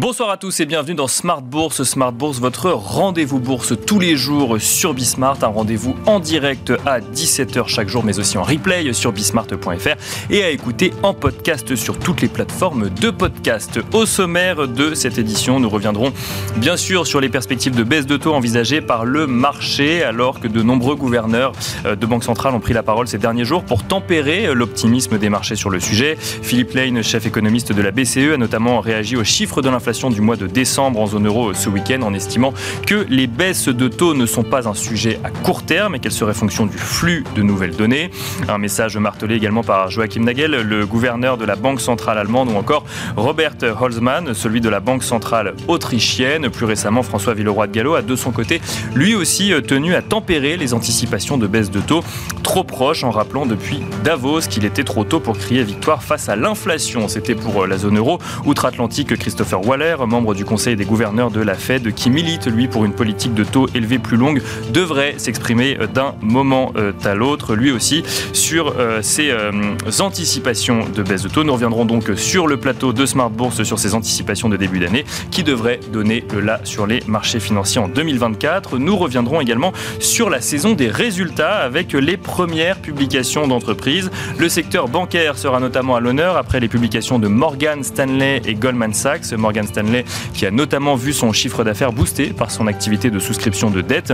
[0.00, 1.82] Bonsoir à tous et bienvenue dans Smart Bourse.
[1.82, 5.38] Smart Bourse, votre rendez-vous bourse tous les jours sur Bismart.
[5.42, 9.96] Un rendez-vous en direct à 17h chaque jour, mais aussi en replay sur bismart.fr
[10.30, 13.80] et à écouter en podcast sur toutes les plateformes de podcast.
[13.92, 16.12] Au sommaire de cette édition, nous reviendrons
[16.58, 20.46] bien sûr sur les perspectives de baisse de taux envisagées par le marché, alors que
[20.46, 21.50] de nombreux gouverneurs
[21.86, 25.28] euh, de banques centrales ont pris la parole ces derniers jours pour tempérer l'optimisme des
[25.28, 26.16] marchés sur le sujet.
[26.20, 30.20] Philippe Lane, chef économiste de la BCE, a notamment réagi aux chiffres de l'inflation du
[30.20, 32.52] mois de décembre en zone euro ce week-end en estimant
[32.86, 36.12] que les baisses de taux ne sont pas un sujet à court terme et qu'elles
[36.12, 38.10] seraient fonction du flux de nouvelles données.
[38.48, 42.56] Un message martelé également par Joachim Nagel, le gouverneur de la Banque centrale allemande, ou
[42.56, 42.84] encore
[43.16, 46.50] Robert Holzmann, celui de la Banque centrale autrichienne.
[46.50, 48.60] Plus récemment, François Villeroy de Gallo a de son côté
[48.94, 52.04] lui aussi tenu à tempérer les anticipations de baisse de taux
[52.42, 56.36] trop proches en rappelant depuis Davos qu'il était trop tôt pour crier victoire face à
[56.36, 57.08] l'inflation.
[57.08, 58.18] C'était pour la zone euro.
[58.44, 62.84] Outre-Atlantique, Christopher Waller membre du Conseil des gouverneurs de la Fed, qui milite, lui, pour
[62.84, 67.70] une politique de taux élevé plus longue, devrait s'exprimer d'un moment euh, à l'autre, lui
[67.70, 69.52] aussi, sur euh, ses euh,
[70.00, 71.44] anticipations de baisse de taux.
[71.44, 75.04] Nous reviendrons donc sur le plateau de Smart Bourse sur ces anticipations de début d'année,
[75.30, 78.78] qui devraient donner le là sur les marchés financiers en 2024.
[78.78, 84.10] Nous reviendrons également sur la saison des résultats avec les premières publications d'entreprises.
[84.38, 88.92] Le secteur bancaire sera notamment à l'honneur après les publications de Morgan Stanley et Goldman
[88.92, 89.32] Sachs.
[89.32, 93.70] Morgan Stanley, qui a notamment vu son chiffre d'affaires boosté par son activité de souscription
[93.70, 94.12] de dette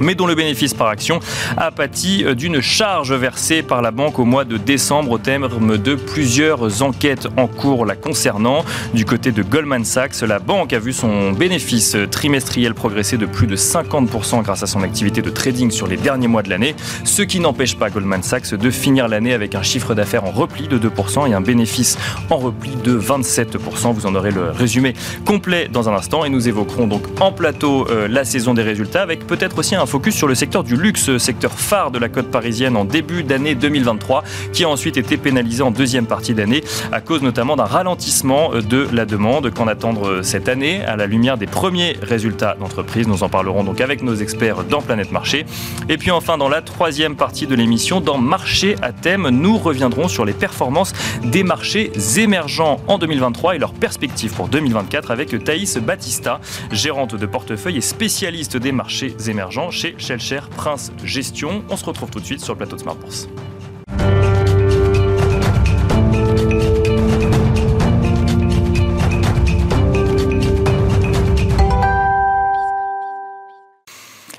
[0.00, 1.20] mais dont le bénéfice par action
[1.56, 5.78] a pâti euh, d'une charge versée par la banque au mois de décembre au terme
[5.78, 8.64] de plusieurs enquêtes en cours la concernant.
[8.92, 13.46] Du côté de Goldman Sachs, la banque a vu son bénéfice trimestriel progresser de plus
[13.46, 17.22] de 50% grâce à son activité de trading sur les derniers mois de l'année, ce
[17.22, 20.78] qui n'empêche pas Goldman Sachs de finir l'année avec un chiffre d'affaires en repli de
[20.78, 21.98] 2% et un bénéfice
[22.30, 23.92] en repli de 27%.
[23.92, 27.86] Vous en aurez le résumé complet dans un instant et nous évoquerons donc en plateau
[27.90, 30.76] euh, la saison des résultats avec peut-être aussi un un focus sur le secteur du
[30.76, 35.18] luxe, secteur phare de la côte parisienne en début d'année 2023, qui a ensuite été
[35.18, 39.50] pénalisé en deuxième partie d'année à cause notamment d'un ralentissement de la demande.
[39.52, 43.82] Qu'en attendre cette année à la lumière des premiers résultats d'entreprise Nous en parlerons donc
[43.82, 45.44] avec nos experts dans Planète Marché.
[45.90, 50.08] Et puis enfin, dans la troisième partie de l'émission, dans Marché à thème, nous reviendrons
[50.08, 55.76] sur les performances des marchés émergents en 2023 et leurs perspectives pour 2024 avec Thaïs
[55.76, 56.40] Batista,
[56.72, 61.64] gérante de portefeuille et spécialiste des marchés émergents chez Shellcher Prince Gestion.
[61.68, 63.28] On se retrouve tout de suite sur le plateau de Smart Bourse.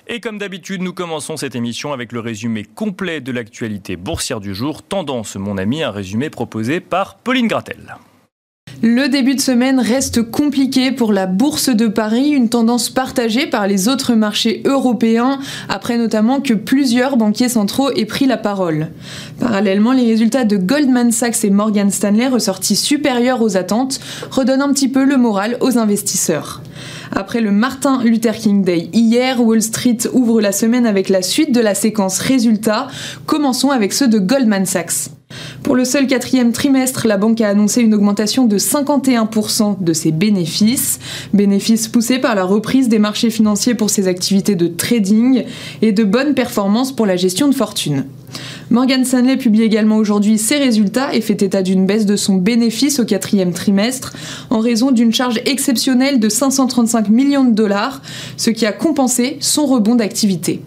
[0.07, 4.55] Et comme d'habitude, nous commençons cette émission avec le résumé complet de l'actualité boursière du
[4.55, 4.81] jour.
[4.83, 7.97] Tendance, mon ami, un résumé proposé par Pauline Gratel.
[8.81, 13.67] Le début de semaine reste compliqué pour la bourse de Paris, une tendance partagée par
[13.67, 18.89] les autres marchés européens, après notamment que plusieurs banquiers centraux aient pris la parole.
[19.39, 23.99] Parallèlement, les résultats de Goldman Sachs et Morgan Stanley ressortis supérieurs aux attentes
[24.29, 26.61] redonnent un petit peu le moral aux investisseurs.
[27.11, 31.53] Après le Martin Luther King Day hier, Wall Street ouvre la semaine avec la suite
[31.53, 32.87] de la séquence résultats.
[33.25, 35.14] Commençons avec ceux de Goldman Sachs.
[35.65, 40.11] Pour le seul quatrième trimestre, la banque a annoncé une augmentation de 51% de ses
[40.11, 40.99] bénéfices,
[41.33, 45.43] bénéfices poussés par la reprise des marchés financiers pour ses activités de trading
[45.81, 48.05] et de bonnes performances pour la gestion de fortune.
[48.69, 52.99] Morgan Stanley publie également aujourd'hui ses résultats et fait état d'une baisse de son bénéfice
[52.99, 54.13] au quatrième trimestre
[54.51, 58.03] en raison d'une charge exceptionnelle de 535 millions de dollars,
[58.37, 60.61] ce qui a compensé son rebond d'activité.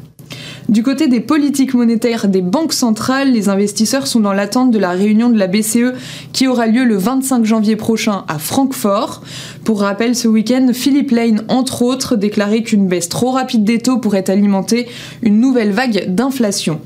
[0.68, 4.90] Du côté des politiques monétaires des banques centrales, les investisseurs sont dans l'attente de la
[4.90, 5.94] réunion de la BCE
[6.34, 9.22] qui aura lieu le 25 janvier prochain à Francfort.
[9.64, 13.96] Pour rappel, ce week-end, Philippe Lane, entre autres, déclarait qu'une baisse trop rapide des taux
[13.96, 14.88] pourrait alimenter
[15.22, 16.80] une nouvelle vague d'inflation.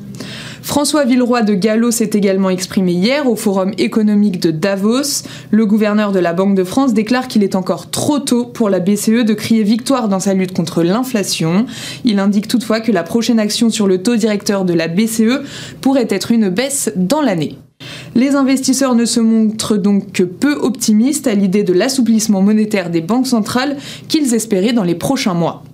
[0.63, 5.25] François Villeroy de Gallo s'est également exprimé hier au Forum économique de Davos.
[5.51, 8.79] Le gouverneur de la Banque de France déclare qu'il est encore trop tôt pour la
[8.79, 11.67] BCE de crier victoire dans sa lutte contre l'inflation.
[12.05, 15.43] Il indique toutefois que la prochaine action sur le taux directeur de la BCE
[15.81, 17.59] pourrait être une baisse dans l'année.
[18.15, 23.01] Les investisseurs ne se montrent donc que peu optimistes à l'idée de l'assouplissement monétaire des
[23.01, 23.77] banques centrales
[24.07, 25.65] qu'ils espéraient dans les prochains mois.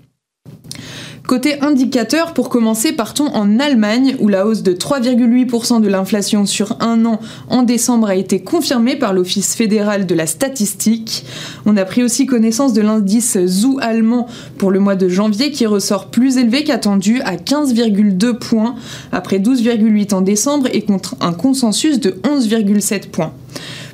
[1.29, 6.79] Côté indicateur, pour commencer, partons en Allemagne, où la hausse de 3,8% de l'inflation sur
[6.81, 7.21] un an
[7.51, 11.27] en décembre a été confirmée par l'Office fédéral de la statistique.
[11.67, 14.27] On a pris aussi connaissance de l'indice ZOO allemand
[14.57, 18.75] pour le mois de janvier qui ressort plus élevé qu'attendu à 15,2 points,
[19.13, 23.35] après 12,8 en décembre et contre un consensus de 11,7 points.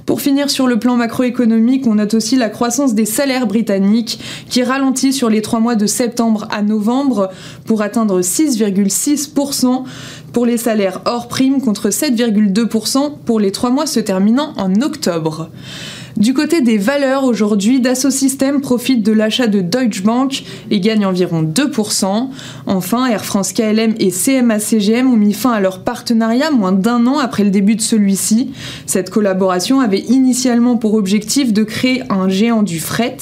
[0.07, 4.21] Pour finir sur le plan macroéconomique, on note aussi la croissance des salaires britanniques
[4.51, 7.31] qui ralentit sur les trois mois de septembre à novembre
[7.65, 9.85] pour atteindre 6,6%
[10.33, 15.49] pour les salaires hors prime contre 7,2% pour les trois mois se terminant en octobre.
[16.17, 21.05] Du côté des valeurs, aujourd'hui, Dassault Systèmes profite de l'achat de Deutsche Bank et gagne
[21.05, 22.29] environ 2%.
[22.67, 27.19] Enfin, Air France KLM et CMA-CGM ont mis fin à leur partenariat moins d'un an
[27.19, 28.53] après le début de celui-ci.
[28.87, 33.17] Cette collaboration avait initialement pour objectif de créer un géant du fret.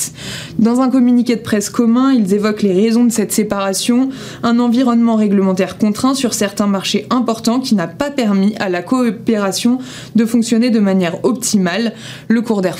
[0.58, 4.10] Dans un communiqué de presse commun, ils évoquent les raisons de cette séparation,
[4.42, 9.78] un environnement réglementaire contraint sur certains marchés importants qui n'a pas permis à la coopération
[10.14, 11.94] de fonctionner de manière optimale.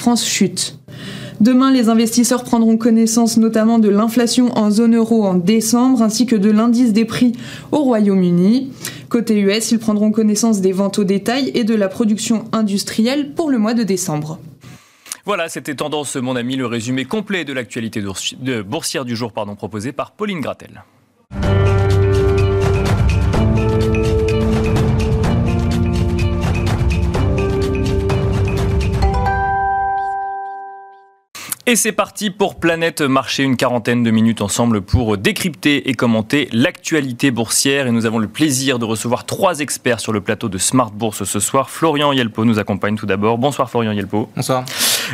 [0.03, 0.81] France chute.
[1.41, 6.35] Demain, les investisseurs prendront connaissance notamment de l'inflation en zone euro en décembre ainsi que
[6.35, 7.35] de l'indice des prix
[7.71, 8.73] au Royaume-Uni.
[9.09, 13.49] Côté US, ils prendront connaissance des ventes au détail et de la production industrielle pour
[13.49, 14.41] le mois de décembre.
[15.25, 18.03] Voilà, c'était Tendance, mon ami, le résumé complet de l'actualité
[18.67, 20.83] boursière du jour pardon, proposé par Pauline Gratel.
[31.65, 36.49] Et c'est parti pour Planète Marché, une quarantaine de minutes ensemble pour décrypter et commenter
[36.53, 37.87] l'actualité boursière.
[37.87, 41.23] Et nous avons le plaisir de recevoir trois experts sur le plateau de Smart Bourse
[41.23, 41.71] ce soir.
[41.71, 43.39] Florian Yelpo nous accompagne tout d'abord.
[43.39, 44.29] Bonsoir Florian Yelpo.
[44.35, 44.65] Bonsoir.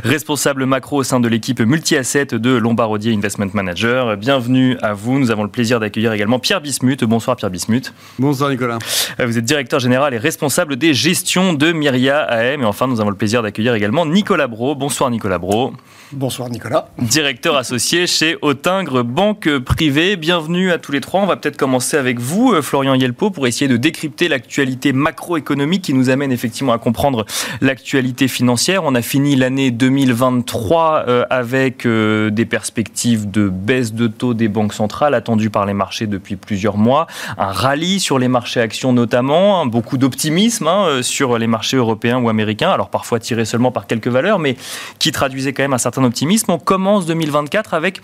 [0.05, 4.17] Responsable macro au sein de l'équipe multi-asset de Lombardier Investment Manager.
[4.17, 5.19] Bienvenue à vous.
[5.19, 7.05] Nous avons le plaisir d'accueillir également Pierre Bismuth.
[7.05, 7.93] Bonsoir Pierre Bismuth.
[8.19, 8.79] Bonsoir Nicolas.
[9.19, 12.63] Vous êtes directeur général et responsable des gestions de Myria AM.
[12.63, 14.77] Et enfin, nous avons le plaisir d'accueillir également Nicolas Bro.
[14.77, 15.75] Bonsoir Nicolas Bro.
[16.13, 16.89] Bonsoir Nicolas.
[16.99, 20.17] Directeur associé chez Autingre Banque Privée.
[20.17, 21.21] Bienvenue à tous les trois.
[21.21, 25.83] On va peut-être commencer avec vous, euh, Florian Yelpo, pour essayer de décrypter l'actualité macroéconomique
[25.83, 27.27] qui nous amène effectivement à comprendre
[27.61, 28.85] l'actualité financière.
[28.85, 34.49] On a fini l'année 2023 euh, avec euh, des perspectives de baisse de taux des
[34.49, 37.09] banques centrales attendues par les marchés depuis plusieurs mois.
[37.37, 42.19] Un rallye sur les marchés actions notamment, hein, beaucoup d'optimisme hein, sur les marchés européens
[42.19, 44.57] ou américains, alors parfois tiré seulement par quelques valeurs, mais
[44.99, 46.28] qui traduisait quand même un certain optimisme.
[46.49, 48.01] On commence 2024 avec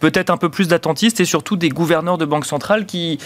[0.00, 3.18] peut-être un peu plus d'attentistes et surtout des gouverneurs de banques centrales qui,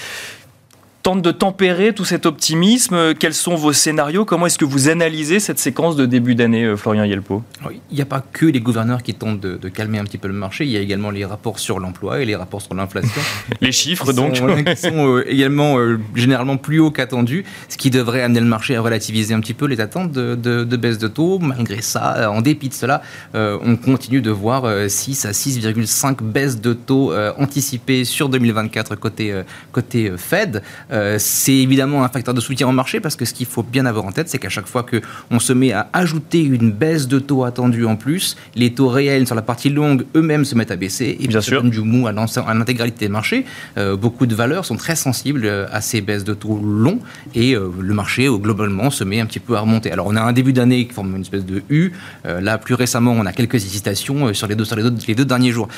[1.03, 3.15] tente de tempérer tout cet optimisme.
[3.15, 4.25] Quels sont vos scénarios?
[4.25, 7.43] Comment est-ce que vous analysez cette séquence de début d'année, euh, Florian Yelpo?
[7.91, 10.35] Il n'y a pas que les gouverneurs qui tentent de, calmer un petit peu le
[10.35, 13.23] marché, il y a également les rapports sur l'emploi et les rapports sur l'inflation.
[13.61, 18.23] les chiffres, donc Qui sont euh, également euh, généralement plus hauts qu'attendus, ce qui devrait
[18.23, 21.39] amener le marché à relativiser un petit peu les attentes de, baisse de taux.
[21.39, 23.03] Malgré ça, en dépit de cela,
[23.35, 29.35] on continue de voir 6 à 6,5 baisses de taux anticipées sur 2024 côté,
[29.73, 30.63] côté Fed.
[30.93, 33.87] Euh, c'est évidemment un facteur de soutien au marché parce que ce qu'il faut bien
[33.87, 37.19] avoir en tête, c'est qu'à chaque fois qu'on se met à ajouter une baisse de
[37.19, 40.77] taux attendue en plus, les taux réels sur la partie longue eux-mêmes se mettent à
[40.77, 43.45] baisser et bien sûr du mou à l'intégralité des marchés.
[43.79, 47.01] Euh, beaucoup de valeurs sont très sensibles euh, à ces baisses de taux longs
[47.35, 49.93] et le marché globalement se met un petit peu à remonter.
[49.93, 51.93] Alors on a un début d'année qui forme une espèce de U.
[52.25, 55.25] là plus récemment on a quelques hésitations sur les deux, sur les deux, les deux
[55.25, 55.69] derniers jours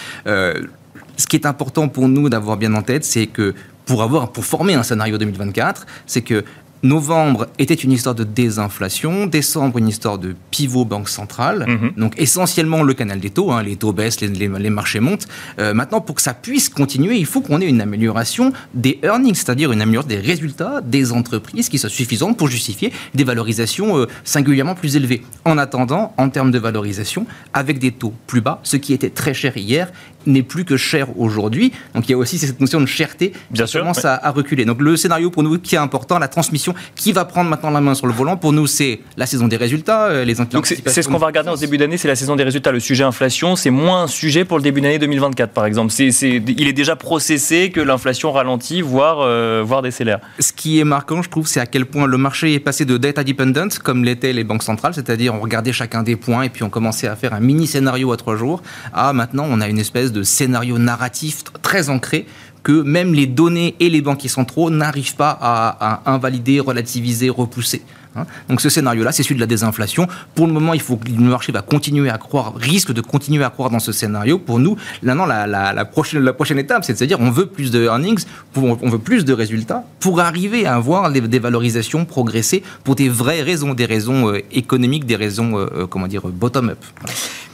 [1.17, 3.55] ce qui est important pour nous d'avoir bien en tête, c'est que
[3.85, 6.45] pour, avoir, pour former un scénario 2024, c'est que
[6.83, 11.93] Novembre était une histoire de désinflation, décembre une histoire de pivot banque centrale, mhm.
[11.97, 15.29] donc essentiellement le canal des taux, hein, les taux baissent, les, marchés montent.
[15.61, 19.35] Euh, maintenant, pour que ça puisse continuer, il faut qu'on ait une amélioration des earnings,
[19.35, 24.09] c'est-à-dire une amélioration des résultats des entreprises qui soit suffisante pour justifier des valorisations euh,
[24.25, 25.23] singulièrement plus élevées.
[25.45, 29.35] En attendant, en termes de valorisation, avec des taux plus bas, ce qui était très
[29.35, 29.93] cher hier
[30.27, 31.73] n'est plus que cher aujourd'hui.
[31.95, 34.65] Donc il y a aussi cette notion de cherté Bien qui commence à, reculer.
[34.65, 37.81] Donc le scénario pour nous qui est important, la transmission, qui va prendre maintenant la
[37.81, 41.03] main sur le volant Pour nous, c'est la saison des résultats, euh, les Donc c'est
[41.03, 42.73] ce qu'on va regarder en début d'année, c'est la saison des résultats.
[42.73, 45.93] Le sujet inflation, c'est moins un sujet pour le début d'année 2024, par exemple.
[45.93, 50.21] C'est, il est déjà processé que l'inflation ralentit, voire, euh, voire décélère.
[50.39, 52.97] Ce qui est marquant, je trouve, c'est à quel point le marché est passé de
[52.97, 56.63] data dependent, comme l'étaient les banques centrales, c'est-à-dire on regardait chacun des points et puis
[56.63, 58.63] on commençait à faire un mini scénario à trois jours,
[58.93, 62.27] à maintenant on a une espèce de scénario narratif très ancré
[62.63, 67.83] que même les données et les banquiers centraux n'arrivent pas à, invalider, relativiser, repousser.
[68.15, 68.27] Hein.
[68.49, 70.07] Donc ce scénario-là, c'est celui de la désinflation.
[70.35, 73.43] Pour le moment, il faut que le marché va continuer à croire, risque de continuer
[73.43, 74.39] à croire dans ce scénario.
[74.39, 77.71] Pour nous, maintenant, la, prochaine, la prochaine étape, c'est de se dire on veut plus
[77.71, 82.97] de earnings, on veut plus de résultats pour arriver à avoir des valorisations progresser pour
[82.97, 86.79] des vraies raisons, des raisons euh, économiques, des raisons, euh, euh, comment dire, bottom-up.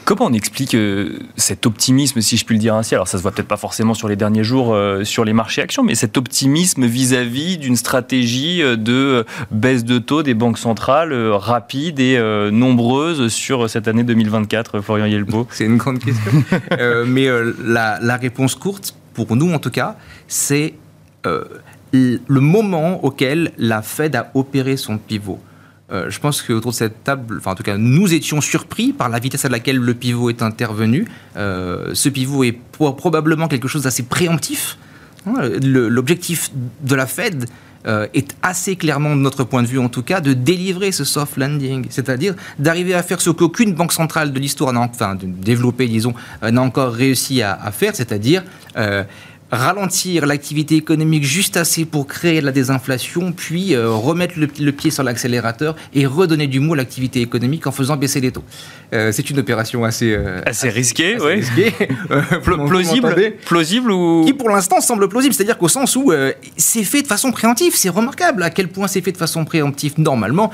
[0.08, 2.94] Comment on explique euh, cet optimisme, si je puis le dire ainsi?
[2.94, 5.60] Alors ça se voit peut-être pas forcément sur les derniers jours euh, sur les marchés
[5.60, 11.12] actions, mais cet optimisme vis-à-vis d'une stratégie euh, de baisse de taux des banques centrales
[11.12, 12.18] rapide et
[12.50, 15.46] nombreuse sur cette année 2024, Florian Yelpo?
[15.50, 16.32] C'est une grande question.
[17.06, 17.28] mais
[17.62, 19.96] la, la, réponse courte, pour nous en tout cas,
[20.26, 20.72] c'est
[21.92, 25.38] le moment auquel la Fed a opéré son pivot.
[25.90, 29.08] Euh, je pense qu'autour de cette table, enfin en tout cas, nous étions surpris par
[29.08, 31.06] la vitesse à laquelle le pivot est intervenu.
[31.36, 34.76] Euh, ce pivot est probablement quelque chose d'assez préemptif.
[35.26, 35.48] Hein.
[35.62, 36.50] L'objectif
[36.82, 37.46] de la Fed
[37.86, 41.04] euh, est assez clairement, de notre point de vue en tout cas, de délivrer ce
[41.04, 45.88] soft landing, c'est-à-dire d'arriver à faire ce qu'aucune banque centrale de l'histoire, enfin de développer,
[45.88, 48.42] disons, n'a encore réussi à, à faire, c'est-à-dire
[49.50, 54.90] ralentir l'activité économique juste assez pour créer de la désinflation, puis euh, remettre le, pied
[54.90, 58.44] sur l'accélérateur et redonner du mot à l'activité économique en faisant baisser les taux.
[58.92, 61.42] Euh, c'est une opération assez, euh, assez, risquée, oui.
[62.66, 63.14] plausible,
[63.46, 66.12] plausible ou qui pour l'instant semble plausible, c'est-à-dire qu'au sens où
[66.56, 69.94] c'est fait de façon préemptive, c'est remarquable à quel point c'est fait de façon préemptive.
[69.98, 70.50] Normalement,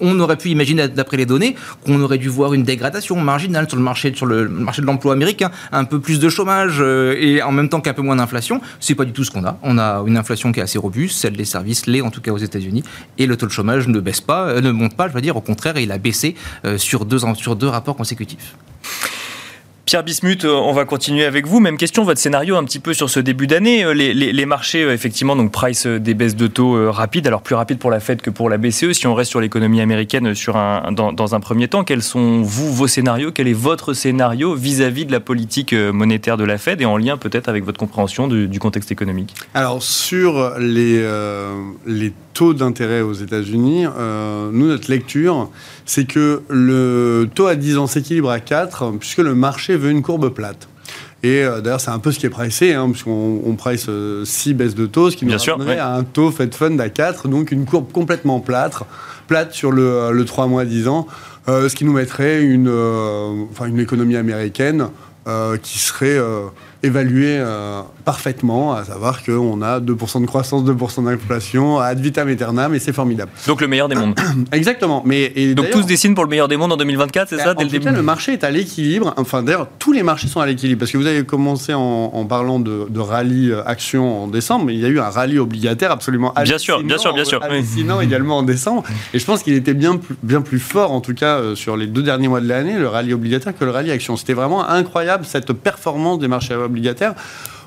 [0.00, 3.76] on aurait pu imaginer d'après les données qu'on aurait dû voir une dégradation marginale sur
[3.76, 7.52] le marché sur le marché de l'emploi américain, un peu plus de chômage et en
[7.52, 8.19] même temps qu'un peu moins
[8.80, 9.58] c'est pas du tout ce qu'on a.
[9.62, 12.32] On a une inflation qui est assez robuste, celle des services l'est en tout cas
[12.32, 12.82] aux États-Unis,
[13.18, 15.36] et le taux de chômage ne baisse pas, euh, ne monte pas, je veux dire,
[15.36, 16.34] au contraire, il a baissé
[16.64, 18.54] euh, sur deux, sur deux rapports consécutifs.
[19.90, 21.58] Pierre Bismuth, euh, on va continuer avec vous.
[21.58, 23.82] Même question, votre scénario un petit peu sur ce début d'année.
[23.82, 27.80] Euh, les, marchés, euh, effectivement, donc price des baisses de taux rapides, alors plus rapides
[27.80, 28.92] pour la Fed que pour la BCE.
[28.92, 30.32] Si on reste sur l'économie américaine
[30.92, 33.32] dans, un premier temps, quels sont, vous, vos scénarios?
[33.32, 37.16] Quel est votre scénario vis-à-vis de la politique monétaire de la Fed et en lien
[37.16, 39.34] peut-être avec votre compréhension du, contexte économique?
[39.54, 41.04] Alors, sur les,
[41.84, 45.50] les taux d'intérêt aux États-Unis, nous, notre lecture,
[45.84, 50.00] c'est que le taux à 10 ans s'équilibre à 4, puisque le marché veut une
[50.00, 50.66] courbe plate.
[51.22, 53.88] Et euh, d'ailleurs, c'est un peu ce qui est pricé, hein, puisqu'on on price 6
[53.90, 57.28] euh, baisses de taux, ce qui nous ramènerait à un taux Fed Fund à 4,
[57.28, 58.78] donc une courbe complètement plate,
[59.28, 61.06] plate sur le, le 3 mois 10 ans,
[61.48, 62.70] euh, ce qui nous mettrait une,
[63.50, 64.88] enfin, une économie américaine
[65.62, 66.18] qui serait
[66.82, 72.74] évalué euh, parfaitement, à savoir qu'on a 2% de croissance, 2% d'inflation, ad vitam aeternam,
[72.74, 73.30] et c'est formidable.
[73.46, 74.18] Donc le meilleur des mondes.
[74.52, 75.02] Exactement.
[75.04, 77.70] Mais, Donc tous dessinent pour le meilleur des mondes en 2024, c'est ça, dès le
[77.70, 79.14] début Le marché est à l'équilibre.
[79.16, 80.80] Enfin, d'ailleurs, tous les marchés sont à l'équilibre.
[80.80, 84.80] Parce que vous avez commencé en, parlant de, rallye euh, action en décembre, mais il
[84.80, 88.38] y a eu un rallye obligataire absolument bien sûr, bien sûr, bien sûr, hallucinant également
[88.38, 88.84] en décembre.
[89.14, 91.76] Et je pense qu'il était bien plus, bien plus fort, en tout cas, euh, sur
[91.76, 94.16] les deux derniers mois de l'année, le rallye obligataire que le rallye action.
[94.16, 96.69] C'était vraiment incroyable, cette performance des marchés obligataires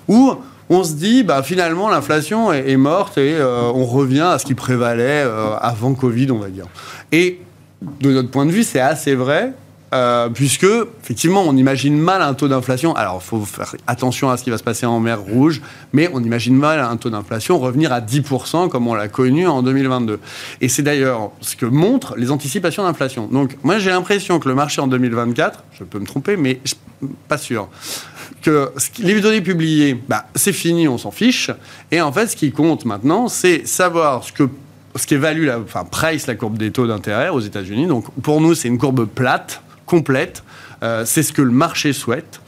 [0.08, 0.34] où
[0.70, 4.56] on se dit, bah, finalement, l'inflation est, morte et euh, on revient à ce qui
[4.56, 6.66] prévalait euh, avant Covid, on va dire.
[7.12, 7.40] Et
[8.02, 9.54] de notre point de vue, c'est assez vrai.
[9.94, 10.66] Euh, puisque
[11.04, 12.96] effectivement on imagine mal un taux d'inflation.
[12.96, 16.10] Alors il faut faire attention à ce qui va se passer en mer Rouge, mais
[16.14, 20.20] on imagine mal un taux d'inflation revenir à 10% comme on l'a connu en 2022.
[20.62, 23.28] Et c'est d'ailleurs ce que montrent les anticipations d'inflation.
[23.28, 26.60] Donc moi j'ai l'impression que le marché en 2024, je peux me tromper, mais
[27.28, 27.68] pas sûr,
[28.42, 31.52] que les données publiées, bah, c'est fini, on s'en fiche.
[31.92, 34.50] Et en fait, ce qui compte maintenant, c'est savoir ce que
[34.96, 37.88] ce la, enfin, price la courbe des taux d'intérêt aux États-Unis.
[37.88, 40.44] Donc, pour nous, c'est une courbe plate, complète.
[40.84, 42.42] Euh, c'est ce que le marché souhaite.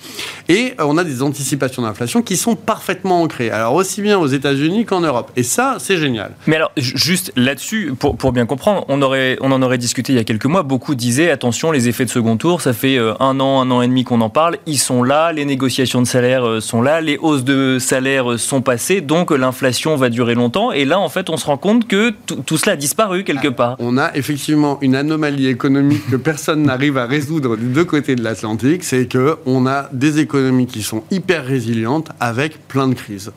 [0.50, 3.50] Et euh, on a des anticipations d'inflation qui sont parfaitement ancrées.
[3.50, 5.32] Alors aussi bien aux États-Unis qu'en Europe.
[5.38, 6.32] Et ça, c'est génial.
[6.46, 10.18] Mais alors, juste là-dessus, pour, pour, bien comprendre, on, aurait, on en aurait discuté il
[10.18, 10.64] y a quelques mois.
[10.64, 13.82] Beaucoup disaient, attention, les effets de second tour, ça fait euh, un an, un an
[13.82, 14.58] et demi qu'on en parle.
[14.66, 19.00] Ils sont là, les négociations de salaire sont là, les hausses de salaire sont passées,
[19.00, 20.74] donc l'inflation va durer longtemps.
[20.74, 23.78] Et là, en fait, on se rend compte que tout cela a disparu quelque part.
[23.80, 28.25] On a effectivement une anomalie économique que personne n'arrive à résoudre des deux côtés de
[28.26, 33.32] l'Atlantique, c'est que on a des économies qui sont hyper résilientes avec plein de crises.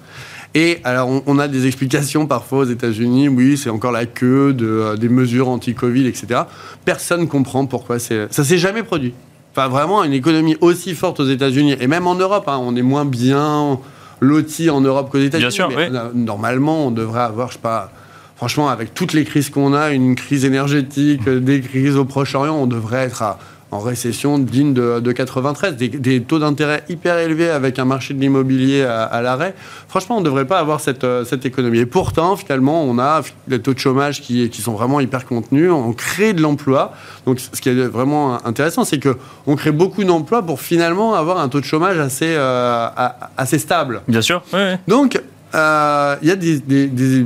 [0.54, 4.66] Et alors, on, a des explications parfois aux États-Unis, oui, c'est encore la queue de,
[4.66, 6.42] euh, des mesures anti-Covid, etc.
[6.84, 8.32] Personne ne comprend pourquoi c'est.
[8.32, 9.12] Ça s'est jamais produit.
[9.52, 12.82] Enfin, vraiment, une économie aussi forte aux États-Unis, et même en Europe, hein, on est
[12.82, 13.78] moins bien
[14.20, 15.48] loti en Europe qu'aux États-Unis.
[15.48, 15.84] Bien sûr, oui.
[16.14, 17.92] Normalement, on devrait avoir, je sais pas,
[18.36, 22.66] franchement, avec toutes les crises qu'on a, une crise énergétique, des crises au Proche-Orient, on
[22.66, 23.38] devrait être à
[23.70, 28.20] en récession digne de, de 93, des, taux d'intérêt hyper élevés avec un marché de
[28.20, 29.54] l'immobilier à, l'arrêt.
[29.88, 31.78] Franchement, on ne devrait pas avoir cette, euh, cette économie.
[31.78, 35.70] Et pourtant, finalement, on a des taux de chômage qui, qui sont vraiment hyper contenus,
[35.70, 36.92] on crée de l'emploi.
[37.26, 41.48] Donc, ce qui est vraiment intéressant, c'est qu'on crée beaucoup d'emplois pour finalement avoir un
[41.48, 42.88] taux de chômage assez, euh,
[43.36, 44.02] assez stable.
[44.08, 44.42] Bien sûr.
[44.86, 45.20] Donc,
[45.54, 47.24] euh, il y a des, des, des,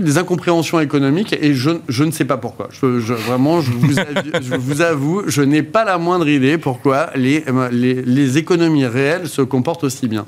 [0.00, 2.68] des, incompréhensions économiques et je, je, ne sais pas pourquoi.
[2.70, 3.92] Je, je vraiment, je vous,
[4.42, 9.26] je vous, avoue, je n'ai pas la moindre idée pourquoi les, les, les, économies réelles
[9.26, 10.26] se comportent aussi bien.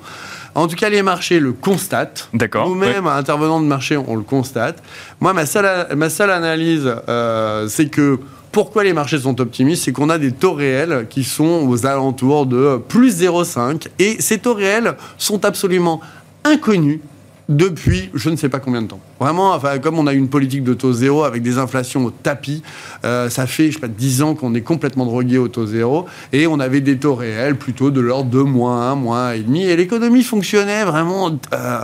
[0.54, 2.30] En tout cas, les marchés le constatent.
[2.32, 2.66] D'accord.
[2.66, 4.82] Nous-mêmes, intervenants de marché, on le constate.
[5.20, 8.18] Moi, ma seule, ma seule analyse, euh, c'est que
[8.52, 12.46] pourquoi les marchés sont optimistes C'est qu'on a des taux réels qui sont aux alentours
[12.46, 16.00] de plus 0,5 et ces taux réels sont absolument
[16.44, 17.00] inconnus
[17.48, 19.00] depuis je ne sais pas combien de temps.
[19.20, 22.62] Vraiment, comme on a une politique de taux zéro avec des inflations au tapis,
[23.04, 26.06] euh, ça fait, je sais pas, 10 ans qu'on est complètement drogué au taux zéro
[26.32, 29.76] et on avait des taux réels plutôt de l'ordre de moins 1, moins 1,5 et
[29.76, 31.38] l'économie fonctionnait vraiment.
[31.52, 31.78] Euh,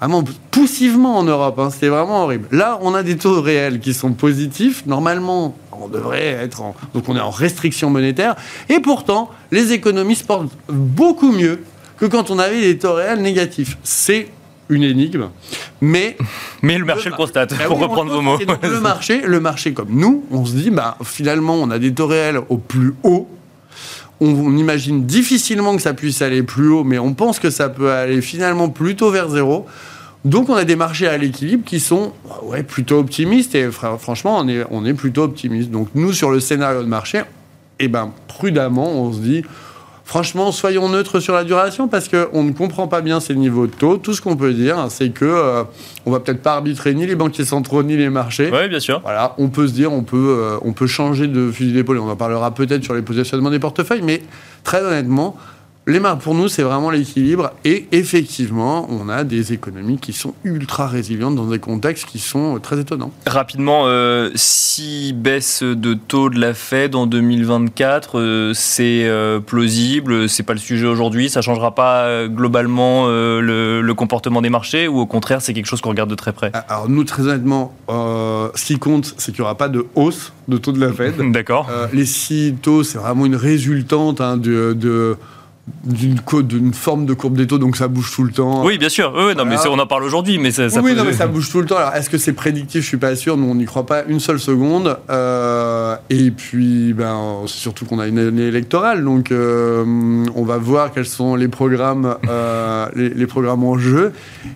[0.00, 1.68] vraiment poussivement en Europe, hein.
[1.70, 2.48] c'était vraiment horrible.
[2.52, 4.86] Là, on a des taux réels qui sont positifs.
[4.86, 6.74] Normalement, on devrait être en...
[6.94, 8.34] donc on est en restriction monétaire
[8.70, 11.60] et pourtant, les économies se portent beaucoup mieux
[11.98, 13.76] que quand on avait des taux réels négatifs.
[13.82, 14.28] C'est
[14.70, 15.28] une énigme,
[15.80, 16.16] mais
[16.62, 17.54] mais le marché le, le constate.
[17.58, 18.38] Bah pour oui, reprendre vos mots.
[18.38, 21.92] Donc, le marché, le marché comme nous, on se dit, bah finalement, on a des
[21.92, 23.28] taux réels au plus haut.
[24.22, 27.90] On, imagine difficilement que ça puisse aller plus haut, mais on pense que ça peut
[27.90, 29.66] aller finalement plutôt vers zéro.
[30.26, 32.12] Donc on a des marchés à l'équilibre qui sont
[32.42, 35.70] ouais, plutôt optimistes et franchement on est, on est plutôt optimiste.
[35.70, 37.22] Donc nous sur le scénario de marché,
[37.78, 39.42] eh ben, prudemment on se dit
[40.10, 43.72] franchement, soyons neutres sur la duration parce qu'on ne comprend pas bien ces niveaux de
[43.72, 43.96] taux.
[43.96, 45.62] Tout ce qu'on peut dire, c'est que euh,
[46.04, 48.50] on va peut-être pas arbitrer ni les banquiers centraux ni les marchés.
[48.52, 49.00] Oui, bien sûr.
[49.04, 51.98] Voilà, on peut se dire, on peut, euh, on peut changer de fusil d'épaule.
[51.98, 54.20] On en parlera peut-être sur les positionnements des portefeuilles, mais
[54.64, 55.36] très honnêtement,
[55.90, 57.52] les marques, pour nous, c'est vraiment l'équilibre.
[57.64, 62.58] Et effectivement, on a des économies qui sont ultra résilientes dans des contextes qui sont
[62.60, 63.12] très étonnants.
[63.26, 70.28] Rapidement, euh, si baisse de taux de la Fed en 2024, euh, c'est euh, plausible,
[70.28, 74.50] c'est pas le sujet aujourd'hui, ça changera pas euh, globalement euh, le, le, comportement des
[74.50, 76.52] marchés ou au contraire, c'est quelque chose qu'on regarde de très près?
[76.68, 80.32] Alors nous, très honnêtement, euh, ce qui compte, c'est qu'il n'y aura pas de hausse
[80.48, 81.14] de taux de la Fed.
[81.32, 81.68] D'accord.
[81.92, 85.16] les six taux, c'est vraiment une résultante hein, de, de
[85.84, 88.64] d'une forme de courbe des taux, donc ça bouge tout le temps.
[88.64, 89.12] Oui, bien sûr.
[89.14, 89.44] Oui, non, voilà.
[89.44, 90.98] mais on en parle aujourd'hui, mais ça, ça oui, peut...
[90.98, 91.76] non, mais ça bouge tout le temps.
[91.76, 92.82] Alors, est-ce que c'est prédictif?
[92.82, 93.36] Je suis pas sûr.
[93.36, 94.98] Nous, on n'y croit pas une seule seconde.
[95.08, 99.84] Euh, et puis, ben, surtout qu'on a une année électorale, donc euh,
[100.34, 104.12] on va voir quels sont les programmes, euh, les, les, programmes en jeu,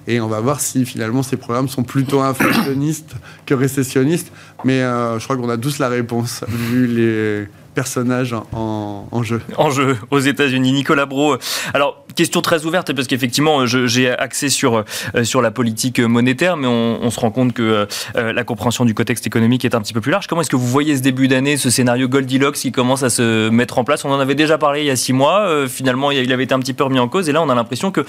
[0.07, 3.15] et on va voir si finalement ces programmes sont plutôt inflationnistes
[3.47, 4.33] que récessionnistes.
[4.65, 9.41] Mais je crois qu'on a tous la réponse vu les personnages en, jeu.
[9.57, 10.73] En jeu aux États-Unis.
[10.73, 11.37] Nicolas Bro.
[11.75, 14.85] Alors, question très ouverte, parce qu'effectivement, j'ai axé sur,
[15.15, 18.95] euh, sur la politique monétaire, mais on, se rend compte que euh, la compréhension du
[18.95, 20.27] contexte économique est un petit peu plus large.
[20.27, 23.49] Comment est-ce que vous voyez ce début d'année, ce scénario Goldilocks qui commence à se
[23.51, 24.05] mettre en place?
[24.05, 25.41] On en avait déjà parlé il y a six mois.
[25.41, 27.55] Euh, finalement, il avait été un petit peu remis en cause, et là, on a
[27.55, 28.05] l'impression que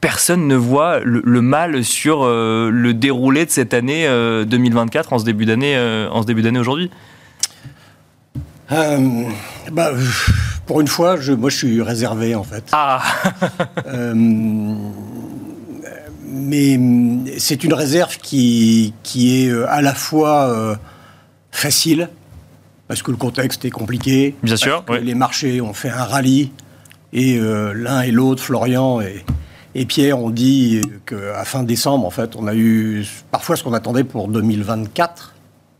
[0.00, 4.08] personne ne voit le, mal sur euh, le déroulé de cette année
[4.46, 5.76] 2024 en ce début d'année
[6.10, 6.90] en ce début d'année aujourd'hui.
[8.70, 9.24] Euh,
[9.72, 9.92] bah,
[10.66, 12.64] pour une fois, je, moi je suis réservé en fait.
[12.72, 13.02] Ah
[13.86, 14.12] euh,
[16.24, 16.78] Mais
[17.38, 20.76] c'est une réserve qui, qui est à la fois euh,
[21.50, 22.10] facile,
[22.86, 24.34] parce que le contexte est compliqué.
[24.42, 24.84] Bien sûr.
[25.02, 26.52] Les marchés ont fait un rallye,
[27.12, 29.24] et euh, l'un et l'autre, Florian et,
[29.74, 33.72] et, Pierre, ont dit qu'à fin décembre, en fait, on a eu parfois ce qu'on
[33.72, 35.34] attendait pour 2024.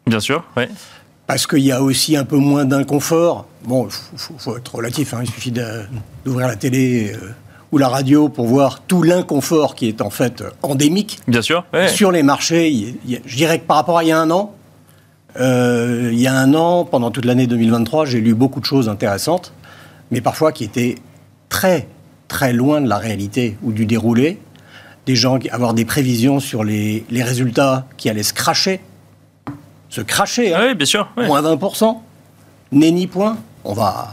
[0.07, 0.65] Bien sûr, oui
[1.29, 3.47] parce qu'il y a aussi un peu moins d'inconfort.
[3.65, 5.21] Bon, il faut, faut, être relatif, hein.
[5.23, 7.35] il suffit d'ouvrir la télé euh,
[7.71, 11.21] ou la radio pour voir tout l'inconfort qui est en fait endémique.
[11.29, 11.67] Bien sûr.
[11.75, 11.89] Ouais.
[11.89, 14.55] Sur les marchés, y je dirais que par rapport à il y a un an,
[15.39, 18.89] euh, il y a un an, pendant toute l'année 2023, j'ai lu beaucoup de choses
[18.89, 19.53] intéressantes,
[20.11, 20.95] mais parfois qui étaient
[21.51, 21.89] très,
[22.29, 24.39] très loin de la réalité ou du déroulé.
[25.05, 28.81] Des gens qui avoir des prévisions sur les, les résultats qui allaient se cracher
[29.89, 30.55] se cracher.
[30.55, 30.61] Hein.
[30.69, 31.09] Oui, bien sûr.
[31.17, 31.27] Oui.
[31.27, 31.97] Moins 20%.
[32.73, 33.39] Nenni point.
[33.65, 34.09] On va,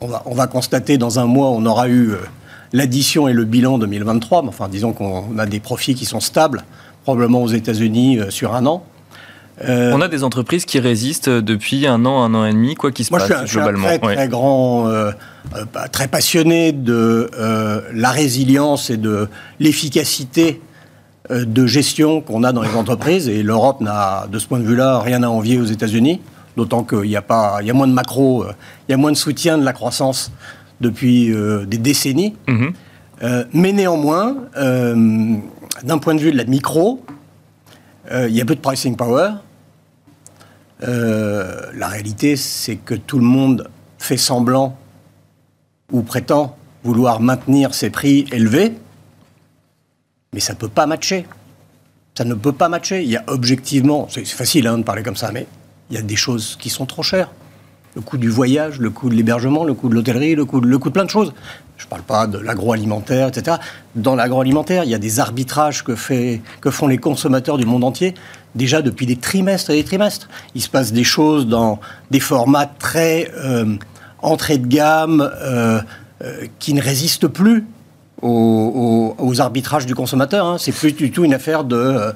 [0.00, 2.18] on, va, on va constater dans un mois, on aura eu euh,
[2.72, 4.42] l'addition et le bilan 2023.
[4.42, 6.64] Mais enfin, disons qu'on a des profits qui sont stables,
[7.04, 8.84] probablement aux États-Unis euh, sur un an.
[9.68, 12.92] Euh, on a des entreprises qui résistent depuis un an, un an et demi, quoi
[12.92, 13.88] qu'il se moi, passe je suis un, globalement.
[13.88, 15.10] Je suis un très, très grand, euh,
[15.54, 17.30] euh, très passionné de
[17.92, 20.60] la résilience et de l'efficacité
[21.30, 25.00] de gestion qu'on a dans les entreprises et l'Europe n'a de ce point de vue-là
[25.00, 26.20] rien à envier aux États-Unis,
[26.56, 28.44] d'autant qu'il y a pas, il y a moins de macro,
[28.88, 30.32] il y a moins de soutien de la croissance
[30.80, 32.34] depuis euh, des décennies.
[32.48, 32.72] Mm -hmm.
[33.22, 35.36] euh, mais néanmoins, euh,
[35.84, 37.00] d'un point de vue de la micro,
[38.12, 39.28] il y a peu de pricing power.
[41.82, 44.68] la réalité, c'est que tout le monde fait semblant
[45.92, 48.70] ou prétend vouloir maintenir ses prix élevés
[50.32, 51.26] mais ça ne peut pas matcher.
[52.16, 53.02] Ça ne peut pas matcher.
[53.02, 55.46] Il y a objectivement, c'est facile hein, de parler comme ça, mais
[55.90, 57.30] il y a des choses qui sont trop chères.
[57.96, 60.76] Le coût du voyage, le coût de l'hébergement, le coût de l'hôtellerie, le coût, de,
[60.90, 61.32] plein de choses.
[61.76, 63.56] Je ne parle pas de l'agroalimentaire, etc.
[63.96, 68.14] Dans l'agroalimentaire, il y a des arbitrages que font les consommateurs du monde entier
[68.54, 70.28] déjà depuis des trimestres et des trimestres.
[70.54, 73.76] Il se passe des choses dans des formats très euh,
[74.22, 75.80] entrée de gamme euh,
[76.22, 77.64] euh, qui ne résistent plus
[78.22, 80.46] aux, arbitrages du consommateur.
[80.46, 80.56] Hein.
[80.58, 82.12] C'est plus du tout une affaire de euh,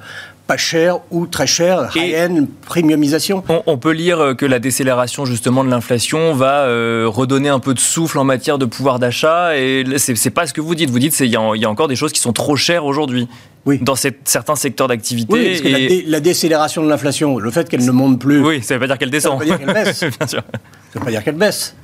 [0.46, 3.42] pas cher ou très cher, high-end, premiumisation.
[3.66, 6.66] On, peut lire que la décélération justement de l'inflation va
[7.06, 9.56] redonner un peu de souffle en matière de pouvoir d'achat.
[9.56, 10.90] Et c'est pas ce que vous dites.
[10.90, 13.26] Vous dites qu'il y, y, a encore des choses qui sont trop chères aujourd'hui.
[13.66, 13.78] Oui.
[13.80, 15.32] Dans certains secteurs d'activité.
[15.32, 18.44] Oui, parce que la, décélération de l'inflation, le fait qu'elle ne monte plus.
[18.44, 19.42] Oui, ça ne veut pas dire qu'elle descend.
[19.44, 20.00] Ça ne veut pas dire qu'elle baisse.
[20.18, 20.42] Bien sûr.
[20.42, 21.74] Ça ne veut pas dire qu'elle baisse.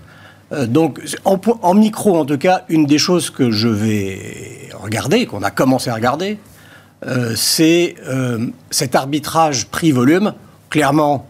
[0.52, 5.42] Euh, donc, en, micro, en tout cas, une des choses que je vais regarder, qu'on
[5.42, 6.38] a commencé à regarder,
[7.06, 10.34] euh, c'est euh, cet arbitrage prix-volume.
[10.68, 11.26] Clairement,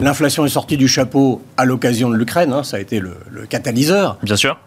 [0.00, 3.14] l'inflation est sortie du chapeau à l'occasion de l'Ukraine, hein, ça a été le,
[3.48, 4.18] catalyseur.
[4.22, 4.58] Bien sûr.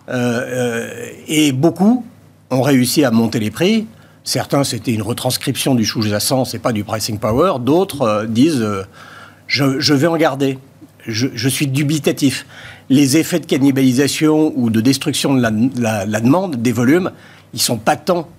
[1.28, 2.06] et beaucoup
[2.50, 3.88] ont réussi à monter les prix.
[4.24, 7.60] Certains, c'était une retranscription du sous-jacent, c'est pas du pricing power.
[7.60, 8.65] D'autres disent,
[9.48, 10.60] je, vais en garder.
[11.08, 12.46] Je suis dubitatif
[12.89, 15.41] les effets de cannibalisation ou de destruction de
[15.82, 17.12] la, demande, des volumes,
[17.54, 18.30] ils sont patents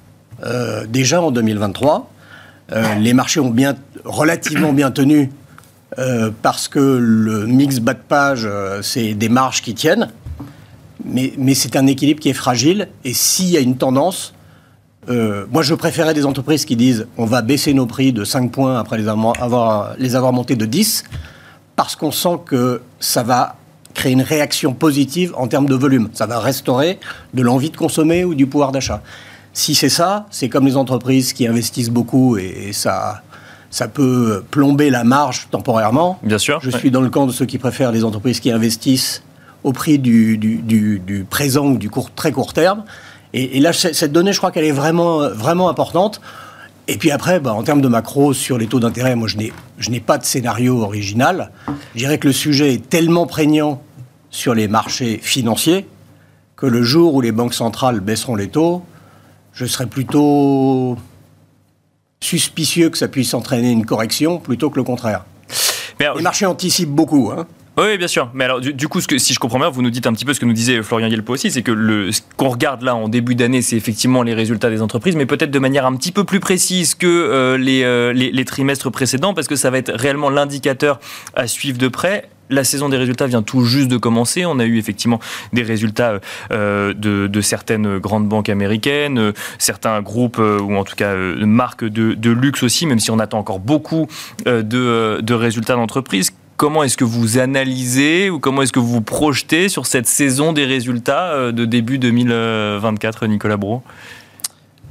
[0.44, 2.10] euh, déjà en 2023.
[2.70, 5.30] Euh, les marchés ont bien, relativement bien tenu
[5.98, 8.48] euh, parce que le mix bas de page,
[8.82, 10.08] c'est des marges qui tiennent.
[11.04, 12.88] Mais, mais c'est un équilibre qui est fragile.
[13.04, 14.34] Et s'il y a une tendance,
[15.08, 18.78] moi je préférais des entreprises qui disent on va baisser nos prix de 5 points
[18.78, 21.04] après les avoir, les avoir montés de 10,
[21.78, 23.54] parce qu'on sent que ça va
[23.94, 26.08] créer une réaction positive en termes de volume.
[26.12, 26.98] Ça va restaurer
[27.34, 29.00] de l'envie de consommer ou du pouvoir d'achat.
[29.52, 33.22] Si c'est ça, c'est comme les entreprises qui investissent beaucoup et, ça,
[33.70, 36.18] ça peut plomber la marge temporairement.
[36.24, 36.58] Bien sûr.
[36.60, 39.22] Je suis dans le camp de ceux qui préfèrent les entreprises qui investissent
[39.62, 42.82] au prix du, du, présent ou du court, très court terme.
[43.34, 46.20] Et, là, cette donnée, je crois qu'elle est vraiment, vraiment importante.
[46.90, 50.00] Et puis après, bah, en termes de macro sur les taux d'intérêt, moi, je n'ai
[50.00, 51.52] pas de scénario original.
[51.94, 53.82] Je dirais que le sujet est tellement prégnant
[54.30, 55.86] sur les marchés financiers
[56.56, 58.82] que le jour où les banques centrales baisseront les taux,
[59.52, 60.96] je serais plutôt
[62.20, 65.24] suspicieux que ça puisse entraîner une correction plutôt que le contraire.
[66.00, 67.30] les marchés anticipent beaucoup.
[67.30, 67.46] Hein.
[67.78, 68.28] Oui, bien sûr.
[68.34, 70.24] Mais alors, du, coup, ce que, si je comprends bien, vous nous dites un petit
[70.24, 72.96] peu ce que nous disait Florian Yelpo aussi, c'est que le, ce qu'on regarde là
[72.96, 76.10] en début d'année, c'est effectivement les résultats des entreprises, mais peut-être de manière un petit
[76.10, 79.92] peu plus précise que euh, les, euh, les, trimestres précédents, parce que ça va être
[79.94, 80.98] réellement l'indicateur
[81.34, 84.46] à suivre de près la saison des résultats vient tout juste de commencer.
[84.46, 85.20] On a eu effectivement
[85.52, 86.18] des résultats
[86.50, 92.62] euh, de, certaines grandes banques américaines, certains groupes ou en tout cas marques de, luxe
[92.62, 94.06] aussi, même si on attend encore beaucoup
[94.46, 96.32] de, résultats d'entreprise.
[96.58, 100.52] Comment est-ce que vous analysez ou comment est-ce que vous vous projetez sur cette saison
[100.52, 103.82] des résultats de début 2024, Nicolas Bro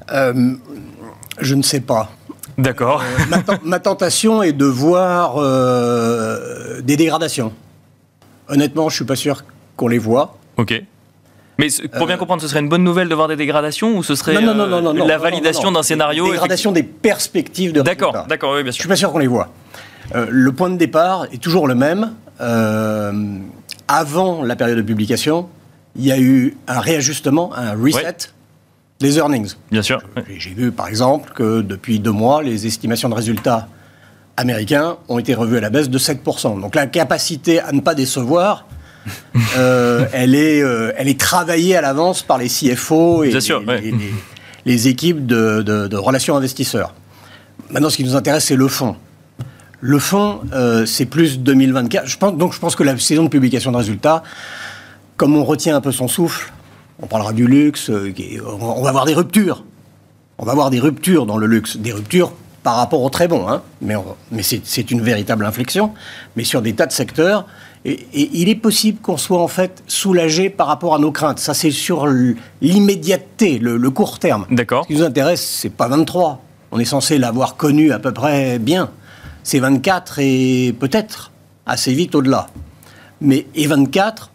[0.10, 2.10] Je ne sais pas.
[2.58, 3.04] D'accord.
[3.04, 7.54] Euh, ma, tentation est de voir euh, des dégradations.
[8.48, 9.44] Honnêtement, je suis pas sûr
[9.76, 10.38] qu'on les voit.
[10.58, 10.82] Ok.
[11.60, 14.04] Mais pour bien euh, comprendre, ce serait une bonne nouvelle de voir des dégradations ou
[14.04, 18.78] ce serait la validation d'un scénario Dégradation des perspectives de D'accord, d'accord, oui, bien sûr.
[18.78, 19.50] Je suis pas sûr qu'on les voit.
[20.13, 22.13] Le point de départ est toujours le même.
[23.88, 25.48] avant la période de publication,
[25.96, 28.30] il y a eu un réajustement, un reset
[29.00, 29.54] les earnings.
[29.72, 30.02] Bien sûr.
[30.38, 33.67] J'ai vu par exemple que depuis deux mois, les estimations de résultats
[34.38, 36.60] américains ont été revues à la baisse de 7%.
[36.62, 38.65] Donc la capacité à ne pas décevoir,
[39.58, 43.32] euh, elle, est, euh, elle est travaillée à l'avance par les CFO et,
[44.65, 46.93] les, équipes de, relations investisseurs.
[47.70, 48.96] Maintenant, ce qui nous intéresse, c'est le fond.
[49.80, 52.08] Le fond, euh, c'est plus 2024.
[52.08, 54.24] Je pense, donc je pense que la saison de publication de résultats,
[55.18, 56.52] comme on retient un peu son souffle,
[57.02, 58.13] on parlera du luxe, euh,
[58.50, 59.63] on va avoir des ruptures.
[60.40, 62.32] On va avoir des ruptures dans le luxe, des ruptures
[62.63, 63.62] par rapport au très bon, hein.
[63.82, 63.96] mais,
[64.32, 65.94] mais c'est une véritable inflexion,
[66.36, 67.46] mais sur des tas de secteurs.
[67.86, 71.40] Et, il est possible qu'on soit en fait soulagé par rapport à nos craintes.
[71.40, 72.08] Ça, c'est sur
[72.62, 74.46] l'immédiateté, le, court terme.
[74.52, 74.84] D'accord.
[74.84, 76.42] Ce qui nous intéresse, c'est pas 23.
[76.72, 78.90] On est censé l'avoir connu à peu près bien.
[79.48, 81.32] C'est 24 et peut-être
[81.66, 82.48] assez vite au-delà.
[83.22, 84.30] Mais et 24,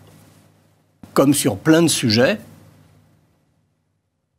[1.12, 2.40] comme sur plein de sujets,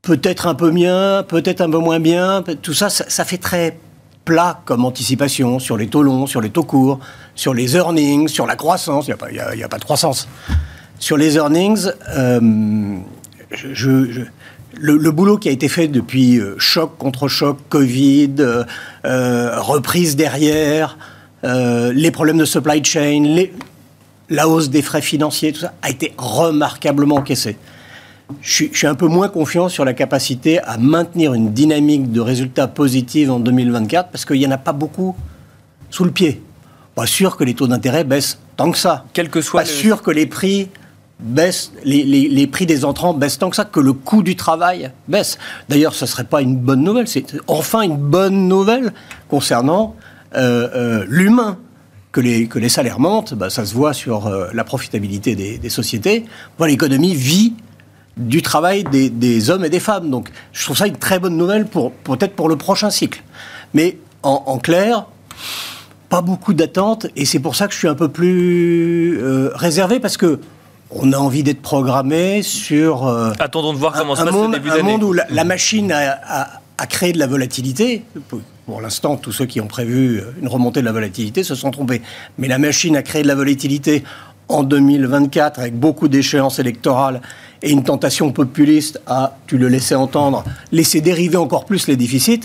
[0.01, 2.43] peut-être un peu bien, peut-être un peu moins bien.
[2.63, 3.77] Tout ça, ça, fait très
[4.25, 6.99] plat comme anticipation sur les taux longs, sur les taux courts,
[7.35, 9.07] sur les earnings, sur la croissance.
[9.07, 9.15] Il
[9.55, 10.27] n'y a, pas de croissance.
[10.97, 11.85] Sur les earnings,
[12.17, 12.97] euh,
[13.51, 14.25] je,
[14.79, 18.35] le, boulot qui a été fait depuis choc contre choc, Covid,
[19.03, 20.97] reprise derrière,
[21.43, 23.53] les problèmes de supply chain, les,
[24.29, 27.57] la hausse des frais financiers, tout ça, a été remarquablement encaissé.
[28.41, 32.67] Je suis, un peu moins confiant sur la capacité à maintenir une dynamique de résultats
[32.67, 35.15] positifs en 2024 parce qu'il n'y en a pas beaucoup
[35.89, 36.41] sous le pied.
[36.95, 39.05] Pas sûr que les taux d'intérêt baissent tant que ça.
[39.13, 40.69] Quel que soit pas sûr que les prix
[41.19, 45.37] baissent, les, prix des entrants baissent tant que ça, que le coût du travail baisse.
[45.69, 47.07] D'ailleurs, ce ne serait pas une bonne nouvelle.
[47.07, 48.93] C'est enfin une bonne nouvelle
[49.29, 49.95] concernant
[50.35, 51.57] euh, euh, l'humain
[52.11, 55.69] que les, que les salaires montent, bah, ça se voit sur euh, la profitabilité des,
[55.69, 56.25] sociétés.
[56.59, 57.53] l'économie vit
[58.17, 60.09] du travail des, hommes et des femmes.
[60.09, 63.23] Donc je trouve ça une très bonne nouvelle pour peut-être pour le prochain cycle.
[63.73, 65.07] Mais en, clair,
[66.09, 69.19] pas beaucoup d'attentes et c'est pour ça que je suis un peu plus
[69.55, 70.39] réservé parce que
[70.95, 73.07] on a envie d'être programmé sur.
[73.07, 75.91] Euh, Attendons de voir comment un, se passe monde, début Un monde où la, machine
[75.91, 78.03] a, a, créé de la volatilité.
[78.65, 82.01] Pour l'instant, tous ceux qui ont prévu une remontée de la volatilité se sont trompés.
[82.37, 84.03] Mais la machine a créé de la volatilité
[84.49, 87.21] en 2024 avec beaucoup d'échéances électorales
[87.61, 92.41] et une tentation populiste à, tu le laissais entendre, laisser dériver encore plus les déficits.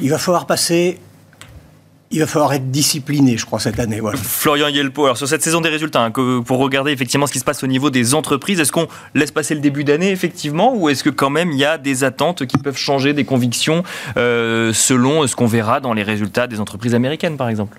[0.00, 0.98] Il va falloir passer
[2.10, 4.00] il va falloir être discipliné, je crois, cette année.
[4.14, 7.44] Florian Yelpo, alors sur cette saison des résultats, hein, pour regarder effectivement ce qui se
[7.44, 11.02] passe au niveau des entreprises, est-ce qu'on laisse passer le début d'année effectivement, ou est-ce
[11.02, 13.82] que quand même il y a des attentes qui peuvent changer des convictions
[14.16, 17.78] euh, selon ce qu'on verra dans les résultats des entreprises américaines, par exemple?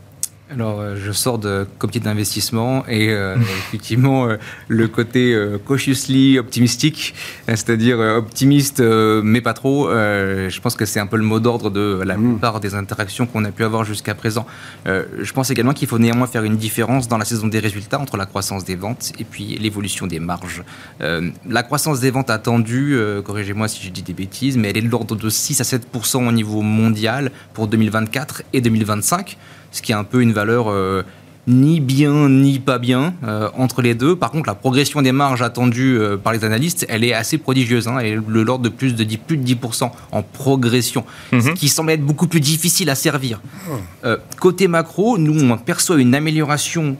[0.49, 3.35] Alors, euh, je sors de comité d'investissement et euh,
[3.67, 4.37] effectivement, euh,
[4.69, 7.13] le côté cautiously optimistique,
[7.47, 12.01] c'est-à-dire optimiste mais pas trop, je pense que c'est un peu le mot d'ordre de
[12.05, 12.31] la mm.
[12.31, 14.45] plupart des interactions qu'on a pu avoir jusqu'à présent.
[14.85, 18.17] je pense également qu'il faut néanmoins faire une différence dans la saison des résultats entre
[18.17, 20.63] la croissance des ventes et puis l'évolution des marges.
[20.99, 24.89] la croissance des ventes attendue, corrigez-moi si je dis des bêtises, mais elle est de
[24.89, 29.37] l'ordre de 6 à 7% au niveau mondial pour 2024 et 2025
[29.77, 31.03] ce qui est un peu une valeur euh,
[31.47, 34.15] ni bien ni pas bien euh, entre les deux.
[34.15, 37.87] Par contre, la progression des marges attendues euh, par les analystes, elle est assez prodigieuse.
[37.87, 41.35] Hein, elle est de l'ordre de plus de 10, plus de 10% en progression, ce
[41.35, 41.53] mhm.
[41.53, 43.39] qui semble être beaucoup plus difficile à servir.
[43.71, 44.09] Oh.
[44.39, 46.97] côté macro, nous, on perçoit une amélioration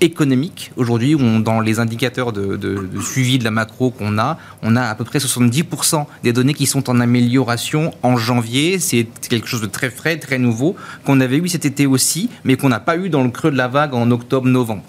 [0.00, 0.72] économique.
[0.76, 5.04] Aujourd'hui, dans les indicateurs de, suivi de la macro qu'on a, on a à peu
[5.04, 8.78] près 70% des données qui sont en amélioration en janvier.
[8.78, 12.56] C'est quelque chose de très frais, très nouveau, qu'on avait eu cet été aussi, mais
[12.56, 14.84] qu'on n'a pas eu dans le creux de la vague en octobre-novembre.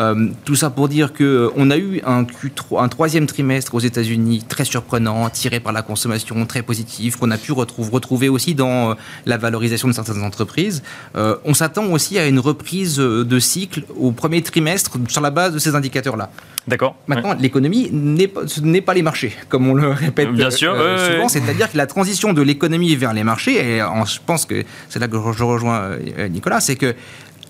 [0.00, 2.24] Euh, tout ça pour dire qu'on euh, a eu un,
[2.78, 7.36] un troisième trimestre aux États-Unis très surprenant, tiré par la consommation, très positif, qu'on a
[7.36, 8.94] pu retrouver, retrouver aussi dans euh,
[9.26, 10.82] la valorisation de certaines entreprises.
[11.14, 15.58] on s'attend aussi à une reprise de cycle au premier trimestre sur la base de
[15.58, 16.30] ces indicateurs-là.
[16.68, 16.94] D'accord.
[17.06, 21.28] Maintenant, l'économie n'est pas, n'est pas les marchés, comme on le répète Bien sûr, souvent.
[21.28, 25.08] C'est-à-dire que la transition de l'économie vers les marchés, et je pense que c'est là
[25.08, 25.96] que je rejoins
[26.30, 26.94] Nicolas, c'est que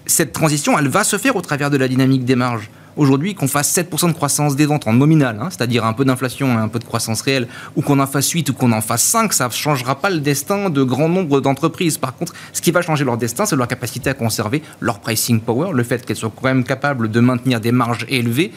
[0.06, 2.70] cette transition, elle va se faire au travers de la dynamique des marges.
[2.96, 6.48] Aujourd'hui, qu'on fasse 7% de croissance des ventes en nominal, hein, c'est-à-dire un peu d'inflation
[6.48, 9.04] et un peu de croissance réelle, ou qu'on en fasse 8 ou qu'on en fasse
[9.04, 11.98] 5, ça ne changera pas le destin de grand nombre d'entreprises.
[11.98, 15.40] Par contre, ce qui va changer leur destin, c'est leur capacité à conserver leur pricing
[15.40, 18.52] power, le fait qu'elles soient quand même capables de maintenir des marges élevées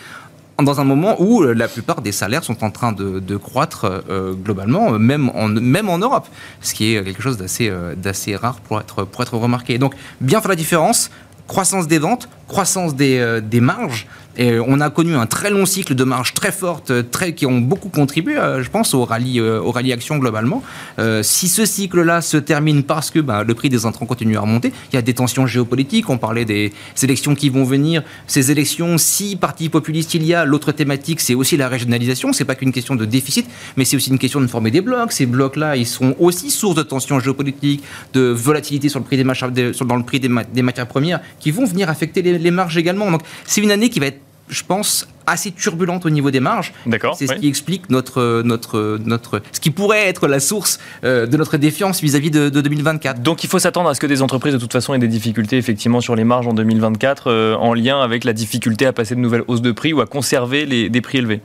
[0.61, 4.33] dans un moment où euh, la plupart des salaires sont en train de, croître euh,
[4.33, 6.27] globalement, même en, Europe,
[6.61, 9.77] ce qui est quelque chose d'assez euh, rare pour être remarqué.
[9.77, 11.09] Donc, bien faire la différence,
[11.53, 14.07] croissance des ventes, croissance des, euh, marges,
[14.37, 17.59] et on a connu un très long cycle de marges très fortes, très, qui ont
[17.59, 20.63] beaucoup contribué, euh, je pense, au rallye, euh, au rallye action globalement.
[20.99, 24.41] Euh, si ce cycle-là se termine parce que bah, le prix des intrants continue à
[24.41, 28.03] remonter, il y a des tensions géopolitiques, on parlait des élections qui vont venir.
[28.25, 32.33] Ces élections, si parti populiste il y a, l'autre thématique, c'est aussi la régionalisation.
[32.33, 35.11] C'est pas qu'une question de déficit, mais c'est aussi une question de former des blocs.
[35.11, 39.23] Ces blocs-là, ils sont aussi source de tensions géopolitiques, de volatilité sur le prix des,
[39.23, 40.29] dans le prix des,
[40.63, 43.11] matières premières, qui vont venir affecter les marges également.
[43.11, 46.73] Donc c'est une année qui va être je pense, assez turbulente au niveau des marges.
[46.85, 47.15] D'accord.
[47.15, 51.37] C'est ce qui explique notre, notre, notre, ce qui pourrait être la source euh, de
[51.37, 53.21] notre défiance vis-à-vis de, 2024.
[53.21, 55.57] Donc il faut s'attendre à ce que des entreprises de toute façon aient des difficultés
[55.57, 59.19] effectivement sur les marges en 2024 euh, en lien avec la difficulté à passer de
[59.19, 61.41] nouvelles hausses de prix ou à conserver les, des prix élevés.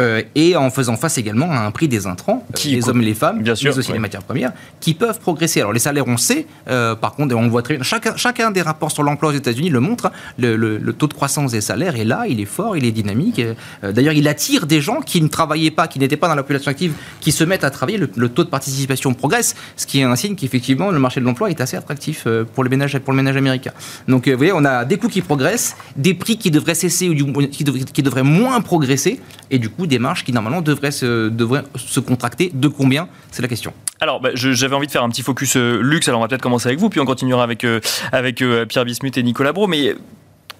[0.00, 3.04] Euh, et en faisant face également à un prix des intrants, qui, les hommes et
[3.04, 5.58] les femmes, bien sûr, mais aussi les matières premières, qui peuvent progresser.
[5.58, 8.52] Alors les salaires, on sait, euh, par contre, on le voit très bien, chacun, chacun
[8.52, 11.96] des rapports sur l'emploi aux États-Unis le montre, le, le, taux de croissance des salaires
[11.96, 13.40] est là, il est fort, il est dynamique.
[13.40, 16.44] Euh, d'ailleurs, il attire des gens qui ne travaillaient pas, qui n'étaient pas dans la
[16.44, 17.98] population active, qui se mettent à travailler.
[17.98, 21.50] Le, taux de participation progresse, ce qui est un signe qu'effectivement, le marché de l'emploi
[21.50, 23.72] est assez attractif pour, les ménages, pour le ménage américain.
[24.06, 27.32] Donc, vous voyez, on a des coûts qui progressent, des prix qui devraient cesser ou
[27.48, 32.00] qui devraient moins progresser, et du coup, des marges qui normalement devraient se, devraient se
[32.00, 32.50] contracter.
[32.54, 33.08] De combien?
[33.30, 33.72] C'est la question.
[34.00, 36.08] Alors, bah, j'avais envie de faire un petit focus luxe.
[36.08, 37.66] Alors, on va peut-être commencer avec vous, puis on continuera avec,
[38.12, 39.66] avec Pierre Bismuth et Nicolas Bro.
[39.66, 39.94] Mais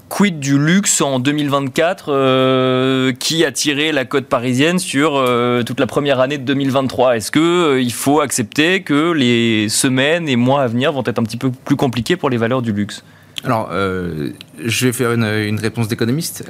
[0.08, 5.80] quid du luxe en 2024 euh, qui a tiré la cote parisienne sur euh, toute
[5.80, 10.36] la première année de 2023 Est-ce qu'il euh, il faut accepter que les semaines et
[10.36, 13.04] mois à venir vont être un petit peu plus compliqués pour les valeurs du luxe?
[13.44, 16.44] Alors, je vais faire une, une réponse d'économiste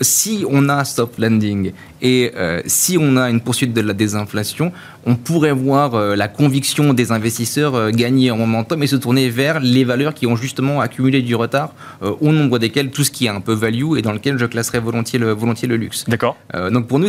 [0.00, 4.72] si on a soft landing et euh, si on a une poursuite de la désinflation,
[5.06, 9.30] on pourrait voir euh, la conviction des investisseurs euh, gagner en momentum et se tourner
[9.30, 13.26] vers les valeurs qui ont justement accumulé du retard, au nombre desquelles tout ce qui
[13.26, 16.04] est un peu value et dans lequel je classerais volontiers le, volontiers le luxe.
[16.08, 16.36] D'accord.
[16.70, 17.08] donc pour nous,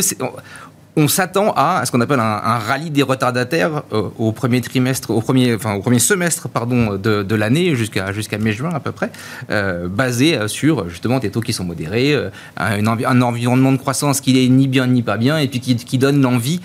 [0.98, 5.20] on s'attend à, ce qu'on appelle un, rallye des retardataires euh, au premier trimestre, au
[5.20, 9.12] premier, enfin au premier semestre pardon de, de l'année jusqu'à jusqu'à mai-juin à peu près,
[9.50, 12.16] euh, basé euh, sur justement des taux qui sont modérés,
[12.56, 15.76] un, un, environnement de croissance qui est ni bien ni pas bien et puis qui,
[15.76, 16.60] qui donne l'envie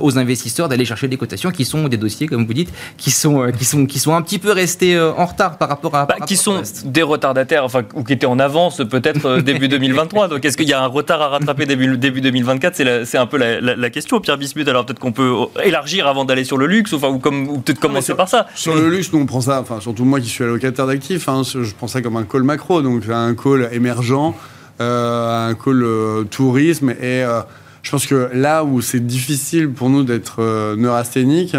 [0.00, 3.52] aux investisseurs d'aller chercher des cotations qui sont des dossiers comme vous dites qui sont
[3.52, 6.36] qui sont qui sont un petit peu restés en retard par rapport à bah, qui
[6.36, 10.68] sont des retardataires enfin ou qui étaient en avance peut-être début 2023 donc est-ce qu'il
[10.68, 14.20] y a un retard à rattraper début début 2024 c'est un peu la la, question,
[14.20, 14.68] Pierre Bismuth.
[14.68, 15.32] Alors peut-être qu'on peut
[15.64, 18.46] élargir avant d'aller sur le luxe, enfin, ou, comme, peut-être commencer par ça.
[18.54, 21.42] Sur le luxe, nous on prend ça, enfin surtout moi qui suis allocataire d'actifs, hein,
[21.44, 24.34] je prends ça comme un call macro, donc un call émergent,
[24.80, 27.40] euh, un call euh, tourisme et euh,
[27.82, 31.56] je pense que là où c'est difficile pour nous d'être neurasthénique,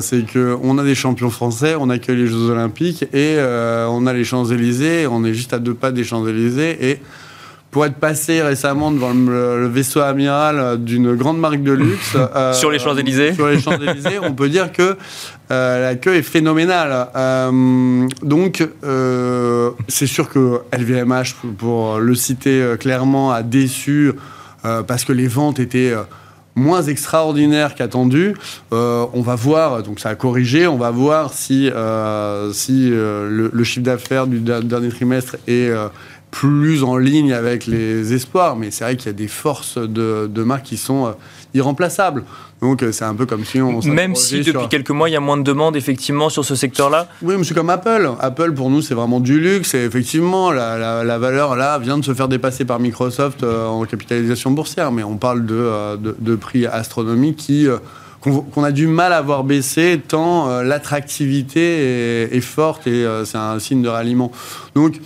[0.00, 4.24] c'est qu'on a des champions français, on accueille les Jeux Olympiques et on a les
[4.24, 7.00] Champs-Élysées, on est juste à deux pas des Champs-Élysées et
[7.72, 12.14] pour être passé récemment devant le, vaisseau amiral d'une grande marque de luxe.
[12.14, 14.96] Euh, sur les Champs-Élysées Sur les Champs-Élysées, on peut dire que
[15.50, 17.08] euh, la queue est phénoménale.
[17.16, 18.62] Euh, donc,
[19.88, 24.12] c'est sûr que LVMH, pour le citer clairement, a déçu
[24.62, 25.94] parce que les ventes étaient
[26.54, 28.34] moins extraordinaires qu'attendu.
[28.70, 31.70] on va voir, donc ça a corrigé, on va voir si,
[32.52, 35.72] si le, le, chiffre d'affaires du dernier trimestre est
[36.32, 40.26] plus en ligne avec les espoirs, mais c'est vrai qu'il y a des forces de,
[40.26, 41.10] de marques qui sont euh,
[41.52, 42.24] irremplaçables.
[42.62, 43.80] Donc euh, c'est un peu comme si on...
[43.82, 47.06] Même si depuis quelques mois, il y a moins de demandes effectivement sur ce secteur-là
[47.20, 48.10] Oui, mais c'est comme Apple.
[48.18, 49.74] Apple, pour nous, c'est vraiment du luxe.
[49.74, 53.84] Et effectivement, la, la, valeur, là, vient de se faire dépasser par Microsoft euh, en
[53.84, 54.90] capitalisation boursière.
[54.90, 57.68] Mais on parle de, de, de prix astronomiques qui
[58.22, 63.38] qu'on a du mal à voir baisser tant euh, l'attractivité est, forte et euh, c'est
[63.38, 64.30] un signe de ralliement.
[64.74, 65.00] Donc,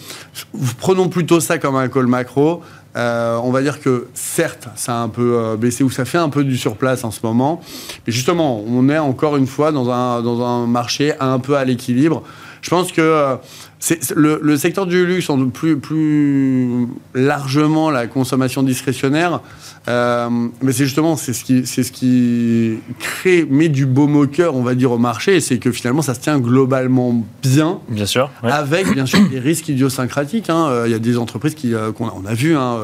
[0.79, 2.63] prenons plutôt ça comme un call macro.
[2.95, 6.31] Euh, on va dire que certes, ça a un peu baissé ou ça fait un
[6.31, 7.61] peu du surplace en ce moment.
[8.07, 11.65] Mais justement, on est encore une fois dans un, dans un marché un peu à
[11.65, 12.23] l'équilibre.
[12.63, 13.37] Je pense que
[14.15, 19.41] le, le, secteur du luxe, en plus, plus largement la consommation discrétionnaire,
[19.89, 20.29] euh,
[20.63, 24.57] mais c'est justement c'est ce qui c'est ce qui crée met du baume au cœur,
[24.57, 28.31] on va dire au marché, c'est que finalement ça se tient globalement bien, bien sûr,
[28.43, 30.51] avec bien sûr des risques idiosyncratiques.
[30.51, 30.69] Hein.
[30.69, 32.57] Euh, il y a des entreprises qui euh, qu'on a, on a vu.
[32.57, 32.79] Hein,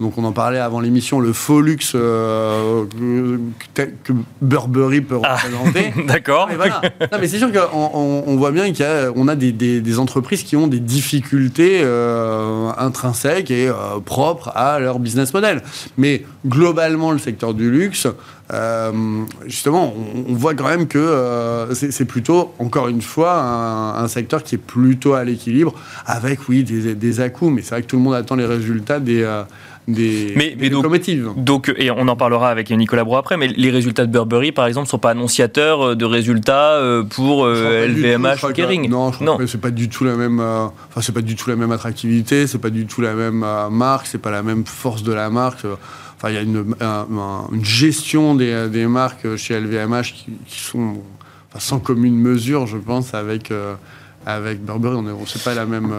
[0.00, 2.84] donc on en parlait avant l'émission, le faux luxe euh,
[3.74, 5.94] que, Burberry peut ah, représenter.
[6.08, 6.48] D'accord.
[6.48, 6.80] Mais voilà.
[7.20, 10.66] mais c'est sûr qu'on on, voit bien qu'on a, a des, des, entreprises qui ont
[10.66, 15.62] des difficultés euh, intrinsèques et euh, propres à leur business model.
[15.96, 18.08] Mais globalement, le secteur du luxe,
[19.46, 19.94] justement,
[20.28, 23.40] on, voit quand même que c'est plutôt, encore une fois,
[23.96, 25.72] un, secteur qui est plutôt à l'équilibre,
[26.04, 28.98] avec, oui, des, des à-coups, mais c'est vrai que tout le monde attend les résultats
[28.98, 29.24] des
[29.86, 30.70] des, mais,
[31.36, 34.66] donc, et on en parlera avec Nicolas Bro après, mais les résultats de Burberry, par
[34.66, 38.88] exemple, ne sont pas annonciateurs euh, de résultats euh, pour LVMH ou Kering.
[38.88, 39.38] Non, je non.
[39.46, 40.40] c'est pas du tout la même.
[40.40, 43.44] Euh, enfin, c'est pas du tout la même attractivité, c'est pas du tout la même
[43.70, 45.66] marque, c'est pas la même force de la marque.
[46.16, 46.64] Enfin, il y a une,
[47.52, 50.14] une gestion des, des, marques chez LVMH
[50.46, 50.94] qui, sont
[51.58, 53.52] sans commune mesure, je pense, avec
[54.24, 54.96] avec Burberry.
[54.96, 55.92] On ne sait pas la même.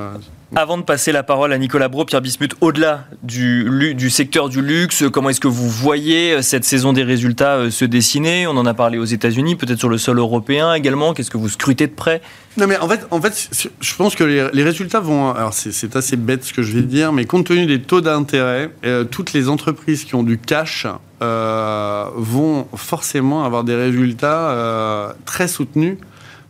[0.54, 5.04] Avant de passer la parole à Nicolas Bro, Pierre Bismuth, au-delà du, secteur du luxe,
[5.12, 8.46] comment est-ce que vous voyez euh, cette saison des résultats euh, se dessiner?
[8.46, 11.14] On en a parlé aux États-Unis, peut-être sur le sol européen également.
[11.14, 12.22] Qu'est-ce que vous scrutez de près?
[12.58, 15.32] Non, mais en fait, en fait, je pense que les, résultats vont.
[15.32, 18.70] Alors, c'est assez bête ce que je vais dire, mais compte tenu des taux d'intérêt,
[18.86, 20.86] euh, toutes les entreprises qui ont du cash
[21.22, 25.98] vont forcément avoir des résultats très soutenus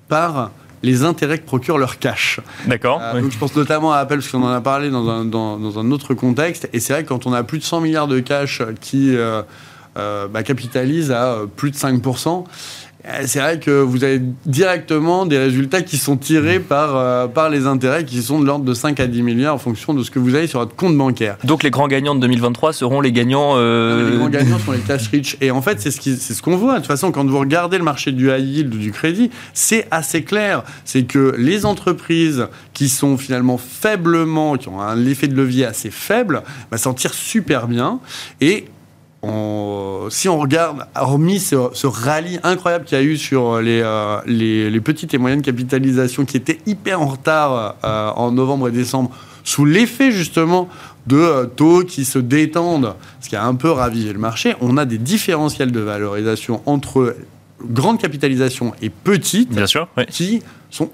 [0.09, 0.51] par
[0.85, 2.39] les intérêts que procure leur cash.
[2.67, 3.01] D'accord.
[3.01, 5.91] Euh, je pense notamment à Apple, parce qu'on en a parlé dans un, dans, un,
[5.91, 6.69] autre contexte.
[6.73, 9.41] Et c'est vrai que quand on a plus de 100 milliards de cash qui euh,
[9.97, 12.84] euh, bah, capitalisent à plus de 5%, euh,
[13.25, 17.67] c'est vrai que vous avez directement des résultats qui sont tirés par, euh, par les
[17.67, 20.19] intérêts qui sont de l'ordre de 5 à 10 milliards en fonction de ce que
[20.19, 21.37] vous avez sur votre compte bancaire.
[21.43, 23.53] Donc les grands gagnants de 2023 seront les gagnants.
[23.55, 24.11] Euh...
[24.11, 25.37] Les grands gagnants sont les cash rich.
[25.41, 26.73] Et en fait, c'est ce qu'on ce qu'on voit.
[26.73, 29.87] De toute façon, quand vous regardez le marché du high yield ou du crédit, c'est
[29.91, 30.63] assez clair.
[30.83, 35.91] C'est que les entreprises qui sont finalement faiblement, qui ont un effet de levier assez
[35.91, 36.41] faible,
[36.71, 37.99] bah, s'en tirent super bien.
[38.41, 38.65] Et
[40.09, 44.81] si on regarde, hormis ce, rallye incroyable qu'il y a eu sur les, euh, les,
[44.81, 49.11] petites et moyennes capitalisations qui étaient hyper en retard euh, en novembre et décembre,
[49.43, 50.69] sous l'effet justement
[51.07, 54.77] de euh, taux qui se détendent, ce qui a un peu ravivé le marché, on
[54.77, 57.15] a des différentiels de valorisation entre
[57.61, 60.89] grande capitalisation et petites Bien sûr, qui sont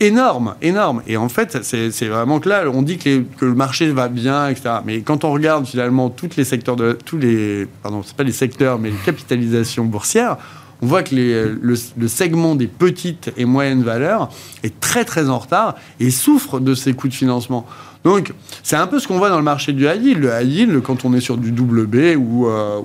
[0.00, 1.02] énorme, énorme.
[1.06, 4.76] Et en fait, c'est vraiment que là, on dit que, le marché va bien, etc.
[4.84, 8.32] Mais quand on regarde finalement tous les secteurs de tous les, pardon, c'est pas les
[8.32, 10.36] secteurs, mais les capitalisations boursières,
[10.80, 14.30] on voit que le, segment des petites et moyennes valeurs
[14.62, 17.66] est très très en retard et souffre de ces coûts de financement.
[18.04, 18.32] Donc,
[18.62, 20.22] c'est un peu ce qu'on voit dans le marché du high yield.
[20.22, 22.80] Le high yield, quand on est sur du double B ou, euh,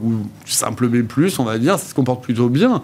[0.45, 1.05] simple B+,
[1.38, 2.82] on va dire, ça se comporte plutôt bien.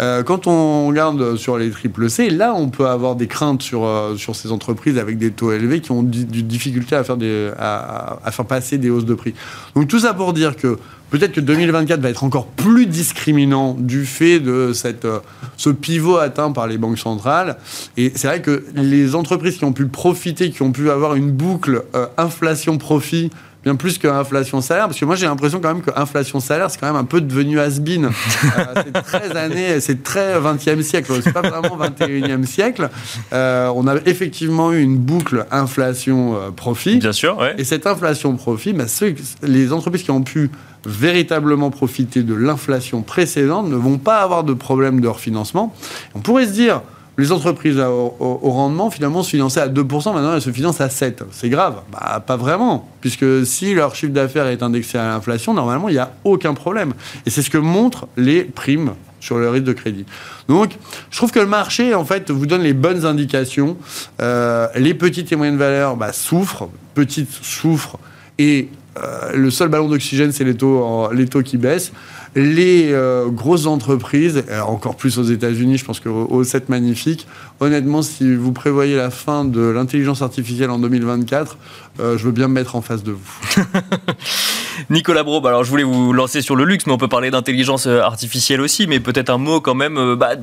[0.00, 3.84] Euh, quand on regarde sur les triple C, là, on peut avoir des craintes sur,
[3.84, 8.30] euh, sur ces entreprises avec des taux élevés qui ont du, difficulté des, à, à
[8.30, 9.34] faire passer des hausses de prix.
[9.74, 10.78] Donc, tout ça pour dire que
[11.12, 15.18] Peut-être que 2024 va être encore plus discriminant du fait de cette, euh,
[15.58, 17.58] ce pivot atteint par les banques centrales.
[17.98, 21.30] Et c'est vrai que les entreprises qui ont pu profiter, qui ont pu avoir une
[21.30, 23.30] boucle euh, inflation-profit,
[23.62, 26.70] bien plus que inflation salaire parce que moi j'ai l'impression quand même que inflation salaire
[26.70, 31.12] c'est quand même un peu devenu has-been euh, c'est très années c'est très 20e siècle
[31.22, 32.88] c'est pas vraiment 21e siècle
[33.32, 37.54] on a effectivement eu une boucle inflation profit bien sûr ouais.
[37.58, 40.50] et cette inflation profit bah, ceux, les entreprises qui ont pu
[40.86, 45.74] véritablement profiter de l'inflation précédente ne vont pas avoir de problème de refinancement.
[46.14, 46.82] On pourrait se dire,
[47.18, 51.14] les entreprises au, rendement, finalement, se finançaient à 2%, maintenant elles se financent à 7%.
[51.30, 55.88] C'est grave bah, Pas vraiment, puisque si leur chiffre d'affaires est indexé à l'inflation, normalement,
[55.88, 56.94] il n'y a aucun problème.
[57.26, 60.04] Et c'est ce que montrent les primes sur le risque de crédit.
[60.48, 60.72] Donc,
[61.10, 63.76] je trouve que le marché, en fait, vous donne les bonnes indications.
[64.20, 67.98] Euh, les petites et moyennes valeurs bah, souffrent, petites souffrent,
[68.38, 68.68] et
[69.02, 71.92] euh, le seul ballon d'oxygène, c'est les taux, les taux qui baissent.
[72.34, 77.26] Les euh, grosses entreprises, encore plus aux États-Unis, je pense qu'au 7 magnifique,
[77.60, 81.58] honnêtement, si vous prévoyez la fin de l'intelligence artificielle en 2024,
[82.00, 83.40] euh, je veux bien me mettre en face de vous.
[84.90, 87.86] Nicolas Braube, alors je voulais vous lancer sur le luxe, mais on peut parler d'intelligence
[87.86, 90.14] artificielle aussi, mais peut-être un mot quand même.
[90.14, 90.36] Bah,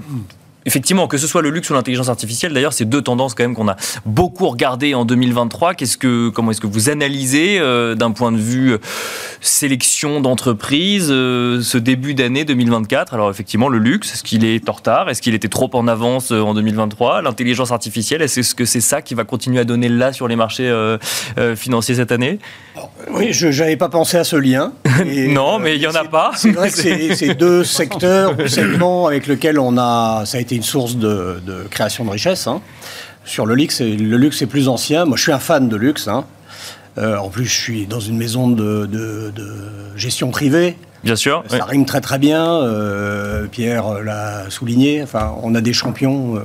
[0.66, 3.55] Effectivement, que ce soit le luxe ou l'intelligence artificielle, d'ailleurs, c'est deux tendances quand même
[3.55, 5.74] qu'on a beaucoup regardées en 2023.
[5.74, 8.78] Qu'est-ce que, comment est-ce que vous analysez euh, d'un point de vue euh,
[9.39, 14.74] sélection d'entreprises euh, ce début d'année 2024 Alors effectivement, le luxe, est-ce qu'il est en
[14.74, 15.10] retard?
[15.10, 19.14] Est-ce qu'il était trop en avance en 2023 L'intelligence artificielle, est-ce que c'est ça qui
[19.14, 20.70] va continuer à donner là sur les marchés
[21.55, 22.39] financiers cette année?
[23.12, 24.74] Oui, je n'avais pas pensé à ce lien.
[25.30, 26.32] non, mais il n'y en a pas.
[26.36, 30.64] C'est vrai que c'est deux secteurs, segments avec lesquels on a, ça a été une
[30.64, 31.39] source de,
[31.70, 32.47] création de richesse.
[32.47, 32.62] Hein.
[33.26, 35.06] Sur le luxe, le luxe est plus ancien.
[35.06, 36.08] Moi, je suis un fan de luxe.
[36.08, 36.26] Hein.
[36.97, 39.34] Euh, en plus, je suis dans une maison de,
[39.95, 40.78] gestion privée.
[41.04, 41.43] Bien sûr.
[41.47, 42.45] Ça rime très très bien.
[42.45, 45.04] Euh, Pierre l'a souligné.
[45.04, 46.36] Enfin, on a des champions.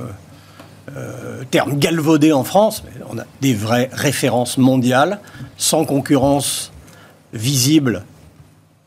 [0.95, 5.19] Euh, terme galvaudé en France, mais on a des vraies références mondiales,
[5.57, 6.71] sans concurrence
[7.33, 8.03] visible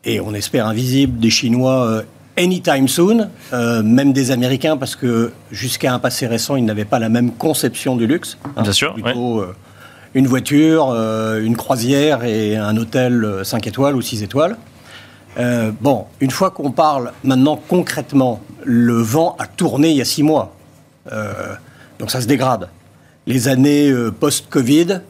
[0.04, 2.02] et on espère invisible des Chinois
[2.38, 6.98] anytime soon, euh, même des Américains, parce que jusqu'à un passé récent, ils n'avaient pas
[6.98, 8.38] la même conception du luxe.
[8.56, 8.94] Hein, Bien sûr.
[8.94, 9.54] Plutôt euh,
[10.14, 14.56] une voiture, euh, une croisière et un hôtel 5 étoiles ou 6 étoiles.
[15.80, 20.22] bon, une fois qu'on parle maintenant concrètement, le vent a tourné il y a 6
[20.22, 20.54] mois.
[21.98, 22.68] donc ça se dégrade.
[23.26, 25.00] Les années post-Covid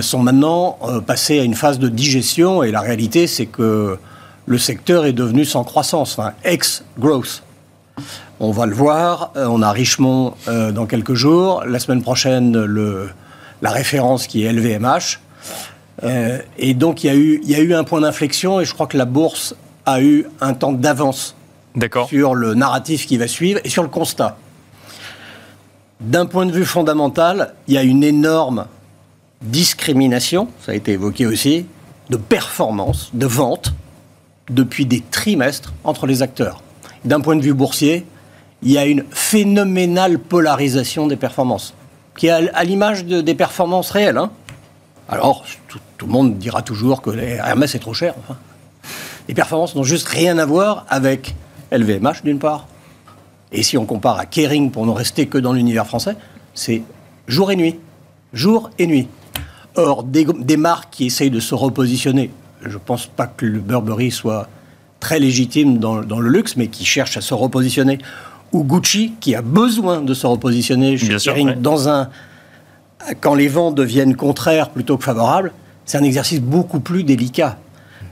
[0.00, 3.98] sont maintenant passées à une phase de digestion et la réalité, c'est que
[4.48, 7.42] le secteur est devenu sans croissance, enfin ex-growth.
[8.40, 12.58] On va le voir, euh, on a Richemont euh, dans quelques jours, la semaine prochaine
[12.64, 13.10] le,
[13.60, 15.20] la référence qui est LVMH.
[16.02, 18.64] Euh, et donc il y, a eu, il y a eu un point d'inflexion et
[18.64, 21.34] je crois que la bourse a eu un temps d'avance
[22.08, 24.38] sur le narratif qui va suivre et sur le constat.
[26.00, 28.66] D'un point de vue fondamental, il y a une énorme
[29.42, 31.66] discrimination, ça a été évoqué aussi,
[32.08, 33.74] de performance, de vente
[34.50, 36.62] depuis des trimestres entre les acteurs.
[37.04, 38.04] D'un point de vue boursier,
[38.62, 41.74] il y a une phénoménale polarisation des performances,
[42.16, 44.18] qui est à l'image des performances réelles.
[44.18, 44.30] Hein.
[45.08, 48.14] Alors, tout, le monde dira toujours que les Hermès est trop cher.
[49.28, 51.34] Les performances n'ont juste rien à voir avec
[51.70, 52.66] LVMH d'une part,
[53.52, 56.16] Et si on compare à Kering, pour ne rester que dans l'univers français,
[56.54, 56.82] c'est
[57.26, 57.78] jour et nuit.
[58.32, 59.08] Jour et nuit.
[59.76, 62.30] Or, des, des marques qui essayent de se repositionner,
[62.62, 64.48] je ne pense pas que le Burberry soit
[65.00, 67.98] très légitime dans, dans, le luxe, mais qui cherche à se repositionner,
[68.52, 71.54] ou Gucci, qui a besoin de se repositionner chez Bien sûr, ouais.
[71.54, 72.08] dans un...
[73.20, 75.52] Quand les vents deviennent contraires plutôt que favorables,
[75.84, 77.58] c'est un exercice beaucoup plus délicat.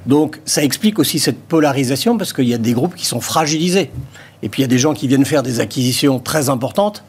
[0.06, 3.90] Donc ça explique aussi cette polarisation, parce qu'il y a des groupes qui sont fragilisés.
[4.42, 7.02] Et puis il y a des gens qui viennent faire des acquisitions très importantes,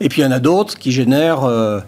[0.00, 1.80] et puis il y en a d'autres qui génèrent euh,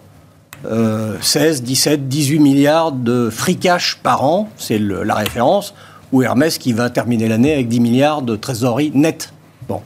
[0.71, 5.75] euh, 16, 17, 18 milliards de free cash par an, c'est la référence,
[6.13, 9.33] ou Hermès qui va terminer l'année avec 10 milliards de trésorerie nette.
[9.69, 9.81] Bon,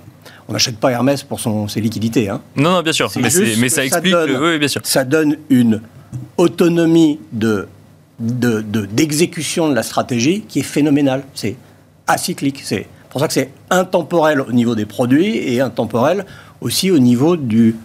[0.48, 2.28] on n'achète pas Hermès pour son, ses liquidités.
[2.28, 2.40] Hein.
[2.56, 3.10] Non, non, bien sûr.
[3.20, 3.40] Mais, ça
[3.76, 4.12] ça explique.
[4.12, 4.80] donne- le- Oui, bien sûr.
[4.84, 5.80] Ça donne une
[6.36, 7.68] autonomie de,
[8.18, 11.22] de- de- d'exécution de, la stratégie qui est phénoménale.
[11.34, 11.56] C'est
[12.06, 12.60] acyclique.
[12.64, 16.24] C'est pour ça que c'est intemporel au niveau des produits et intemporel
[16.60, 17.76] aussi au niveau du-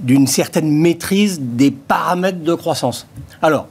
[0.00, 3.06] d'une certaine maîtrise des paramètres de croissance.
[3.42, 3.68] Alors,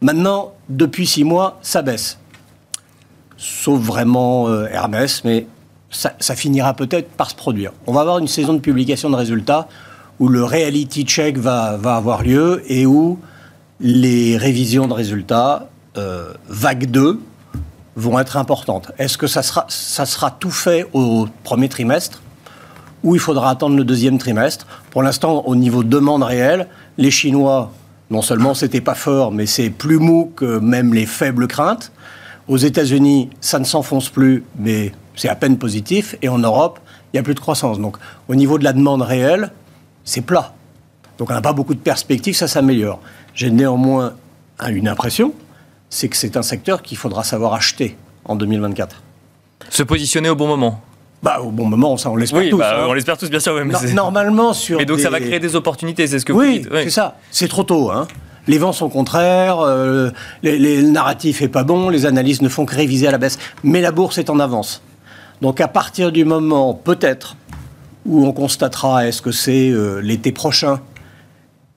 [0.00, 2.18] maintenant, depuis six mois, ça baisse.
[3.36, 5.46] Sauf vraiment euh, Hermès, mais
[5.90, 7.72] ça, finira peut-être par se produire.
[7.86, 9.68] On va avoir une saison de publication de résultats
[10.18, 13.18] où le reality check va, avoir lieu et où
[13.80, 17.20] les révisions de résultats, euh, vague 2,
[17.96, 18.90] vont être importantes.
[18.98, 22.22] Est-ce que ça sera tout fait au premier trimestre?
[23.04, 26.66] Ou il faudra attendre le deuxième trimestre Pour l'instant, au niveau demande réelle,
[26.98, 27.70] les Chinois,
[28.10, 31.92] non seulement c'était pas fort, mais c'est plus mou que même les faibles craintes.
[32.48, 36.16] Aux États-Unis, ça ne s'enfonce plus, mais c'est à peine positif.
[36.22, 36.80] Et en Europe,
[37.12, 37.78] il n'y a plus de croissance.
[37.78, 37.96] Donc,
[38.28, 39.52] au niveau de la demande réelle,
[40.04, 40.54] c'est plat.
[41.18, 43.00] Donc, on n'a pas beaucoup de perspectives, ça s'améliore.
[43.34, 44.14] J'ai néanmoins
[44.66, 45.32] une impression,
[45.90, 49.02] c'est que c'est un secteur qu'il faudra savoir acheter en 2024.
[49.70, 50.80] Se positionner au bon moment.
[51.24, 52.58] Bah, au bon moment, ça, on l'espère Oui, tous.
[52.58, 52.86] bah, hein.
[52.88, 53.54] on l'espère tous, bien sûr.
[53.54, 56.24] ouais, mais No- c'est- Normalement, sur Mais donc ça va créer des opportunités, c'est ce
[56.26, 56.68] que vous oui, dites.
[56.70, 56.80] Oui.
[56.84, 57.16] c'est ça.
[57.30, 57.90] C'est trop tôt.
[57.90, 58.06] Hein.
[58.46, 60.10] Les vents sont contraires, euh,
[60.42, 63.16] les, les- le narratif est pas bon, les analyses ne font que réviser à la
[63.16, 63.38] baisse.
[63.62, 64.82] Mais la bourse est en avance.
[65.40, 67.36] Donc à partir du moment, peut-être,
[68.04, 70.80] où on constatera, est-ce que c'est euh, l'été prochain,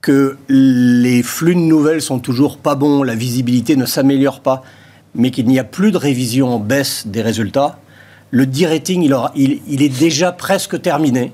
[0.02, 4.62] que les flux de nouvelles sont toujours pas bons, la visibilité ne s'améliore pas,
[5.16, 7.80] mais qu'il n'y a plus de révision en baisse des résultats,
[8.32, 11.32] le de-rating, il, aura- il- il est déjà presque terminé.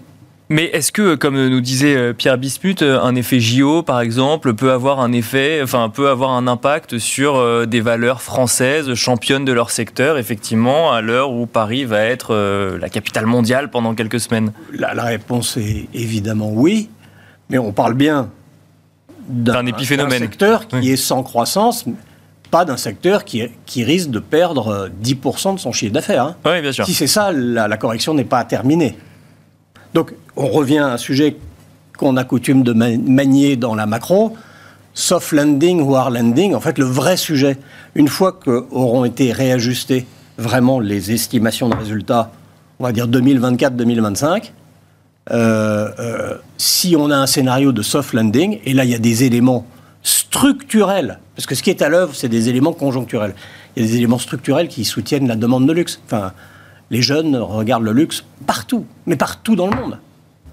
[0.50, 4.54] Mais est-ce que, comme nous disait euh, Pierre Bismuth, euh, un effet JO, par exemple,
[4.54, 9.46] peut avoir un effet, enfin, peut avoir un impact sur euh, des valeurs françaises championnes
[9.46, 12.36] de leur secteur, effectivement, à l'heure où Paris va être
[12.80, 14.52] la capitale mondiale pendant quelques semaines?
[14.74, 16.90] La, la réponse est évidemment oui,
[17.50, 18.30] mais on parle bien
[19.30, 20.20] D'un épiphénomène.
[20.20, 20.90] secteur qui Oui.
[20.92, 21.86] est sans croissance,
[22.54, 26.24] pas d'un secteur qui, qui risque de perdre euh, 10% de son chiffre d'affaires.
[26.26, 26.36] hein.
[26.46, 26.86] Oui, bien sûr.
[26.86, 28.96] Si c'est ça, la, la correction n'est pas terminée.
[29.96, 31.38] Donc, on revient à un sujet
[31.98, 34.36] qu'on a coutume de ma- manier dans la macro,
[34.94, 36.54] soft landing ou hard landing.
[36.54, 37.58] En fait, le vrai sujet,
[37.96, 40.06] une fois qu'auront été réajustées
[40.38, 42.32] vraiment les estimations de résultats,
[42.80, 44.52] on va dire 2024-2025,
[45.32, 49.00] euh, euh, si on a un scénario de soft landing, et là il y a
[49.00, 49.66] des éléments
[50.04, 53.34] structurels, parce que ce qui est à l'œuvre, c'est des éléments conjoncturels.
[53.76, 56.00] Il y a des éléments structurels qui soutiennent la demande de luxe.
[56.06, 56.34] Enfin,
[56.92, 60.00] les jeunes regardent le luxe partout, mais partout dans le monde.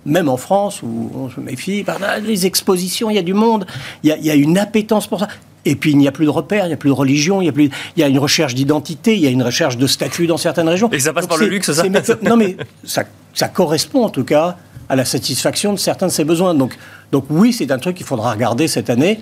[0.07, 3.35] Même en France, où on se méfie, par là, les expositions, il y a du
[3.35, 3.67] monde,
[4.03, 5.29] il y a, il y a une appétence pour ça.
[5.67, 7.47] Et puis il n'y a plus de repères, il n'y a plus de religion, il
[7.47, 9.87] y a, plus, il y a une recherche d'identité, il y a une recherche de
[9.87, 10.91] statut dans certaines régions.
[10.91, 11.83] Et ça passe Donc par le luxe, ça
[12.23, 14.57] Non mais ça, ça correspond en tout cas
[14.91, 16.55] à la satisfaction de certains de ses besoins.
[16.55, 16.77] Donc,
[17.13, 19.21] donc oui, c'est un truc qu'il faudra regarder cette année,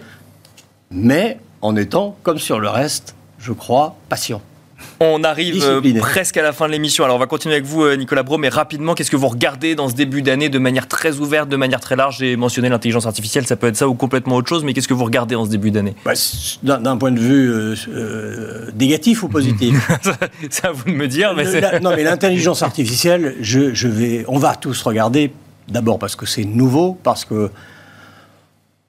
[0.91, 4.41] mais en étant, comme sur le reste, je crois, patient.
[5.01, 5.99] On arrive euh, Discipliné.
[5.99, 7.03] presque à la fin de l'émission.
[7.05, 9.75] Alors on va continuer avec vous, euh, Nicolas Bro, mais rapidement, qu'est-ce que vous regardez
[9.75, 12.19] dans ce début d'année de manière très ouverte, de manière très large?
[12.21, 14.95] J'ai mentionné l'intelligence artificielle, ça peut être ça ou complètement autre chose, mais qu'est-ce que
[14.95, 15.95] vous regardez en ce début d'année?
[16.05, 16.13] Bah,
[16.63, 19.75] D'un point de vue euh, euh, négatif ou positif?
[20.51, 21.61] C'est à vous de me dire, mais Le- c'est...
[21.61, 25.33] la- non, mais l'intelligence artificielle, je, je vais, on va tous regarder.
[25.69, 27.51] D'abord parce que c'est nouveau, parce que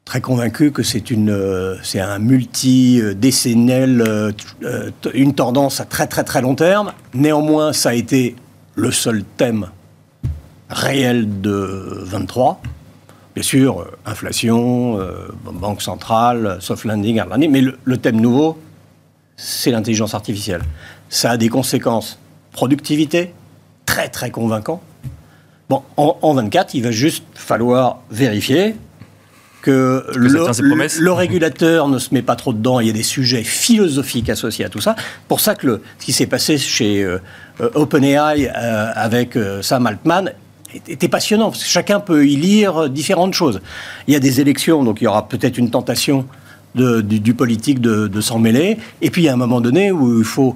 [0.06, 4.32] très convaincu que c'est une, euh, c'est un multi-décennel, euh,
[4.64, 6.94] euh, une tendance à très très très long terme.
[7.14, 8.36] Néanmoins, ça a été
[8.76, 9.68] le seul thème
[10.70, 12.62] réel de 23.
[13.36, 15.00] Bien sûr, inflation,
[15.54, 18.58] banque centrale, soft landing, mais le- le thème nouveau,
[19.38, 20.62] c'est l'intelligence artificielle.
[21.10, 22.20] Ça a des conséquences
[22.52, 23.34] productivité,
[23.86, 24.82] très très convaincant.
[25.70, 28.76] Bon, en, en 24, il va juste falloir vérifier
[29.62, 32.80] que, le, régulateur ne se met pas trop dedans.
[32.80, 34.96] Il y a des sujets philosophiques associés à tout ça.
[35.28, 37.20] Pour ça que le, ce qui s'est passé chez euh,
[37.76, 40.34] OpenAI euh, avec euh, Sam Altman
[40.88, 43.60] était passionnant, parce que chacun peut y lire différentes choses.
[44.08, 46.26] Il y a des élections, donc il y aura peut-être une tentation
[46.76, 48.78] du, politique de, s'en mêler.
[49.02, 50.56] Et puis il y a un moment donné où il faut,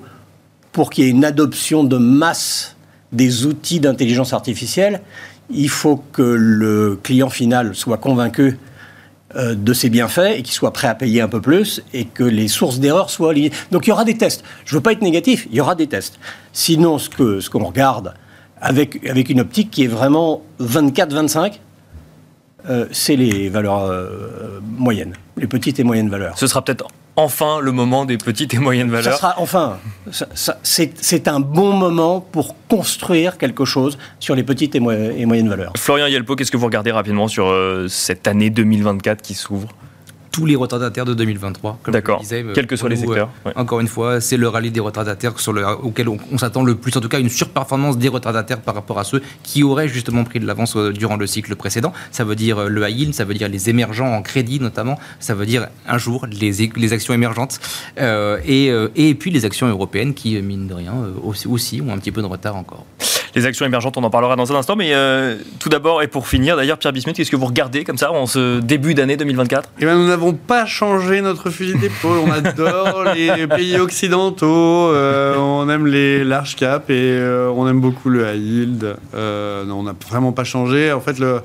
[0.72, 2.73] pour qu'il y ait une adoption de masse
[3.14, 5.02] des outils d'intelligence artificielle,
[5.50, 8.58] il faut que le client final soit convaincu
[9.36, 12.24] euh, de ses bienfaits et qu'il soit prêt à payer un peu plus et que
[12.24, 13.52] les sources d'erreur soient liées.
[13.72, 14.44] Donc il y aura des tests.
[14.66, 16.20] Je ne veux pas être négatif, il y aura des tests.
[16.52, 18.14] Sinon, ce qu'on ce regarde
[18.62, 21.54] avec, avec une optique qui est vraiment 24-25,
[22.70, 26.38] euh, c'est les valeurs euh, moyennes, les petites et moyennes valeurs.
[26.38, 29.14] Ce sera peut-être enfin le moment des petites et moyennes valeurs.
[29.14, 29.80] Ça sera enfin.
[30.64, 35.74] c'est un bon moment pour construire quelque chose sur les petites et, moyennes valeurs.
[35.78, 39.70] Florian Yelpo, qu'est-ce que vous regardez rapidement sur euh, cette année 2024 qui s'ouvre?
[40.34, 41.80] Tous les retardataires de 2023.
[41.90, 42.24] D'accord.
[42.28, 43.30] Quels que soient les secteurs.
[43.46, 46.74] Euh, encore une fois, c'est le rallye des retardataires sur le, auquel on, s'attend le
[46.76, 50.24] plus, en tout cas une surperformance des retardataires par rapport à ceux qui auraient justement
[50.24, 51.94] pris de l'avance euh, durant le cycle précédent.
[52.12, 55.00] Ça veut dire euh, le high yield, ça veut dire les émergents en crédit notamment,
[55.20, 57.60] ça veut dire un jour les, les actions émergentes
[57.98, 62.12] et, et puis les actions européennes qui, mine de rien, aussi, aussi ont un petit
[62.12, 62.86] peu de retard encore
[63.36, 64.76] les actions émergentes, on en parlera dans un instant.
[64.76, 67.98] Mais euh, tout d'abord, et pour finir, d'ailleurs, Pierre Bismuth, qu'est-ce que vous regardez comme
[67.98, 72.20] ça en ce début d'année 2024 Eh bien, nous n'avons pas changé notre fusil d'épaule.
[72.20, 74.92] On adore les pays occidentaux.
[74.92, 78.96] Euh, on aime les large caps et euh, on aime beaucoup le high yield.
[79.14, 80.92] non, on n'a vraiment pas changé.
[80.92, 81.42] En fait, le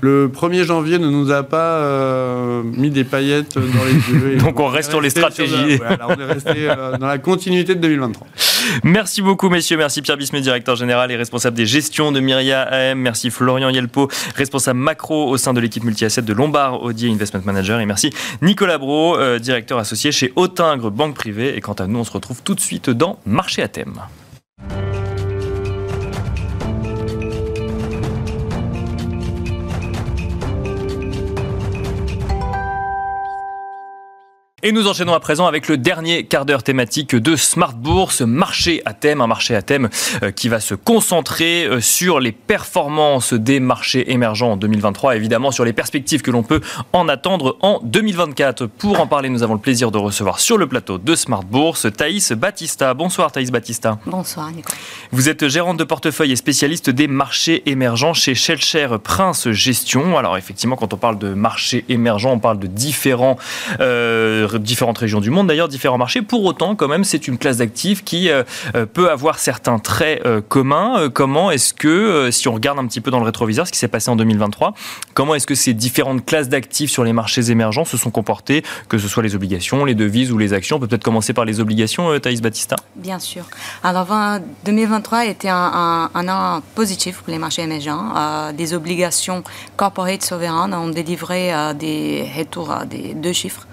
[0.00, 4.36] le 1er janvier ne nous a pas euh, mis des paillettes dans les yeux.
[4.38, 5.78] Donc on, reste sur les stratégies.
[6.08, 8.26] on est resté euh, dans la continuité de 2023.
[8.84, 12.98] Merci beaucoup messieurs, merci Pierre Bismet, directeur général et responsable des gestions de Myria AM,
[12.98, 17.80] merci Florian Yelpo, responsable macro au sein de l'équipe multi-asset de Lombard Audier Investment Manager
[17.80, 21.56] et merci Nicolas Bro, euh, directeur associé chez Autingre Banque Privée.
[21.56, 23.94] Et quant à nous, on se retrouve tout de suite dans Marché à thème.
[34.64, 38.80] Et nous enchaînons à présent avec le dernier quart d'heure thématique de Smart Bourse, marché
[38.84, 39.88] à thème, un marché à thème
[40.22, 45.50] euh, qui va se concentrer euh, sur les performances des marchés émergents en 2023, évidemment
[45.50, 46.60] sur les perspectives que l'on peut
[46.92, 48.66] en attendre en 2024.
[48.66, 51.88] Pour en parler, nous avons le plaisir de recevoir sur le plateau de Smart Bourse
[51.92, 52.94] Thaïs Battista.
[52.94, 53.98] Bonsoir Thaïs Battista.
[54.06, 54.78] Bonsoir Nicolas.
[55.10, 60.16] Vous êtes gérante de portefeuille et spécialiste des marchés émergents chez Shellshare Prince Gestion.
[60.16, 63.36] Alors effectivement, quand on parle de marchés émergents, on parle de différents
[63.80, 66.22] euh, différentes régions du monde, d'ailleurs différents marchés.
[66.22, 68.42] Pour autant, quand même, c'est une classe d'actifs qui euh,
[68.74, 71.08] euh, peut avoir certains traits euh, communs.
[71.10, 73.88] comment est-ce que, si on regarde un petit peu dans le rétroviseur ce qui s'est
[73.88, 74.74] passé en 2023,
[75.14, 78.98] comment est-ce que ces différentes classes d'actifs sur les marchés émergents se sont comportées, que
[78.98, 80.76] ce soit les obligations, les devises ou les actions?
[80.76, 83.44] On peut peut-être commencer par les obligations, Thaïs Battista Bien sûr.
[83.82, 84.08] Alors,
[84.64, 88.52] 2023 était un, an positif pour les marchés émergents.
[88.52, 89.42] des obligations
[89.76, 93.66] corporate souveraines ont délivré des retours des deux chiffres.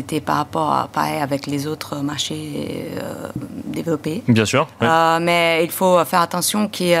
[0.00, 3.28] C'était par rapport à pareil avec les autres marchés euh,
[3.66, 4.22] développés.
[4.26, 4.66] Bien sûr.
[4.80, 6.98] Euh, mais il faut faire attention qu'il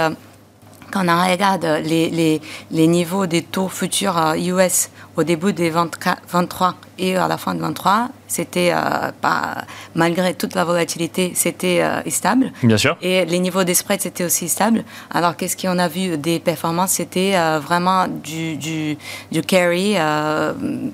[0.92, 6.74] quand on regarde les, les, les, niveaux des taux futurs US au début des 23
[6.98, 9.64] et à la fin de 23, c'était euh, pas
[9.96, 12.52] malgré toute la volatilité, c'était euh, stable.
[12.62, 12.96] Bien sûr.
[13.02, 14.84] Et les niveaux des spreads c'était aussi stable.
[15.10, 16.92] Alors qu'est-ce qu'on a vu des performances?
[16.92, 18.96] C'était euh, vraiment du, du,
[19.32, 19.96] du carry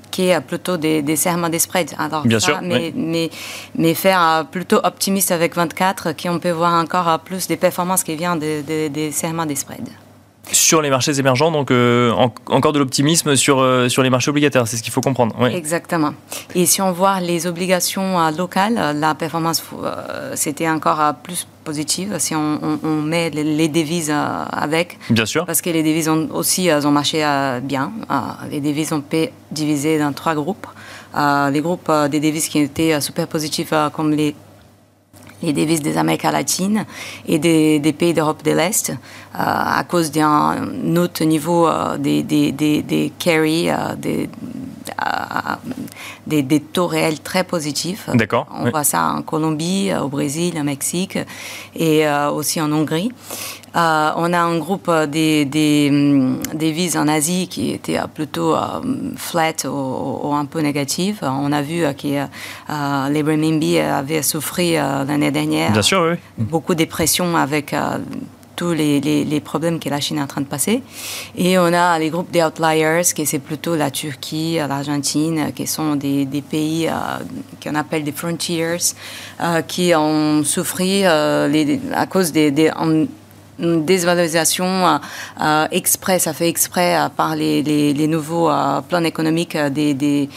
[0.09, 1.93] qui est plutôt des, des serments des spreads.
[1.99, 2.59] Alors Bien sûr.
[2.63, 3.29] Mais, mais,
[3.75, 8.15] mais, faire plutôt optimiste avec 24, qui on peut voir encore plus des performances qui
[8.15, 10.06] viennent des, des serments des spreads.
[10.51, 12.11] Sur les marchés émergents, donc euh,
[12.47, 15.35] encore de l'optimisme sur, euh, sur les marchés obligataires, c'est ce qu'il faut comprendre.
[15.47, 16.13] Exactement.
[16.55, 19.63] Et si on voit les obligations euh, locales, la performance,
[20.35, 24.13] c'était encore plus positive si on, met les, devises
[24.51, 24.97] avec.
[25.09, 25.45] Bien sûr.
[25.45, 27.25] Parce que les devises ont aussi ont marché
[27.63, 27.91] bien.
[28.49, 30.67] les devises ont été divisées dans trois groupes.
[31.15, 34.33] les groupes des devises qui étaient super positifs, comme les
[35.41, 36.85] les devises des Amériques latines
[37.27, 38.93] et des, des pays d'Europe de l'Est
[39.37, 44.29] à cause d'un autre niveau euh, des, des, des, des carry, euh, des,
[46.25, 48.09] des, des, taux réels très positifs.
[48.13, 48.47] D'accord.
[48.51, 51.19] On voit ça en Colombie, au Brésil, au Mexique
[51.75, 53.11] et aussi en Hongrie.
[53.77, 55.89] Euh, on a un groupe euh, des, des,
[56.53, 58.55] devises en Asie qui était euh, plutôt
[59.17, 61.19] flat ou, un peu négatif.
[61.21, 62.07] On a vu que
[63.11, 65.71] les renminbi avaient souffert l'année dernière.
[65.71, 66.17] Bien sûr, oui.
[66.37, 67.75] Beaucoup de pression avec
[68.57, 70.81] tous les, problèmes que la Chine est en train de passer.
[71.37, 75.95] Et on a les groupes des outliers, qui c'est plutôt la Turquie, l'Argentine, qui sont
[75.95, 76.89] des, pays
[77.63, 78.77] qu'on appelle des frontiers,
[79.67, 81.49] qui ont souffert
[81.93, 82.71] à cause des, des
[83.59, 84.99] une dévalorisation
[85.71, 88.49] exprès, ça fait exprès par les, nouveaux
[88.89, 90.29] plans économiques des,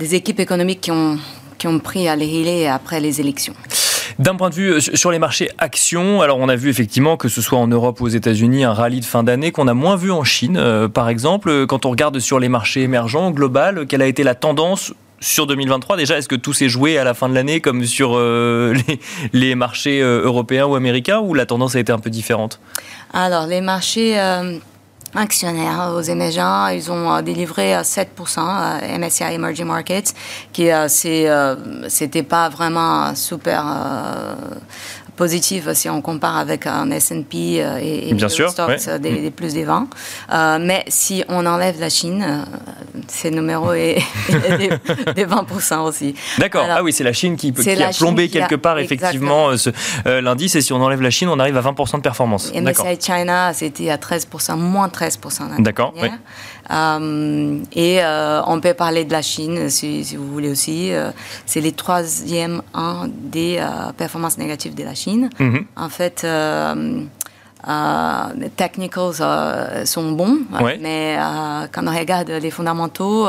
[0.00, 1.18] équipes économiques qui ont,
[1.58, 3.54] qui ont pris à les après les élections.
[4.18, 7.28] D'un point de vue euh, sur les marchés actions, alors on a vu effectivement que
[7.28, 9.96] ce soit en Europe ou aux États-Unis un rallye de fin d'année qu'on a moins
[9.96, 11.66] vu en Chine, euh, par exemple.
[11.66, 15.96] Quand on regarde sur les marchés émergents, global, quelle a été la tendance sur 2023
[15.96, 18.74] Déjà, est-ce que tout s'est joué à la fin de l'année comme sur euh,
[19.32, 22.60] les, marchés européens ou américains ou la tendance a été un peu différente?
[23.12, 24.18] Alors, les marchés
[25.14, 26.68] actionnaires aux émergents.
[26.68, 28.06] Ils ont euh, délivré 7%
[28.38, 30.14] euh, MSCI Emerging Markets,
[30.52, 30.88] qui euh,
[31.88, 33.64] c'était pas vraiment super
[35.16, 39.30] positive si on compare avec un S&P euh, et, et Bien sûr, stocks euh, des,
[39.30, 39.88] plus des 20.
[40.32, 42.44] Euh, mais si on enlève la Chine,
[43.08, 43.98] c'est numéro est,
[44.28, 46.14] des, 20% aussi.
[46.38, 46.66] D'accord.
[46.68, 49.50] Ah oui, c'est la Chine qui, qui a plombé quelque part effectivement
[50.04, 50.54] l'indice.
[50.56, 52.52] Et si on enlève la Chine, on arrive à 20% de performance.
[52.54, 55.62] MSCI China, c'était à 13%, moins 13%.
[55.62, 55.94] D'accord.
[56.72, 58.00] Et
[58.46, 60.90] on peut parler de la Chine, si, si vous voulez aussi.
[61.46, 63.62] c'est les troisième un des
[63.96, 65.30] performances négatives de la Chine.
[65.38, 65.66] Mhm.
[65.76, 67.02] En fait, euh,
[67.68, 70.38] euh, les technicals euh, sont bons,
[70.80, 71.16] mais
[71.72, 73.26] quand on regarde les fondamentaux,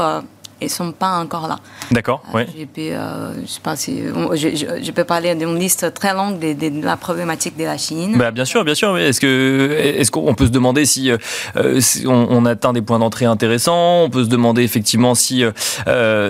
[0.64, 1.58] ils sont pas encore là.
[1.92, 2.46] D'accord, euh.
[2.78, 8.18] Euh, je peux parler d'une liste très longue de, la problématique de la Chine.
[8.18, 8.98] Bah, bien sûr, bien sûr.
[8.98, 14.04] Est-ce que est-ce qu'on peut se demander si, euh, on, atteint des points d'entrée intéressants?
[14.04, 15.44] On peut se demander effectivement si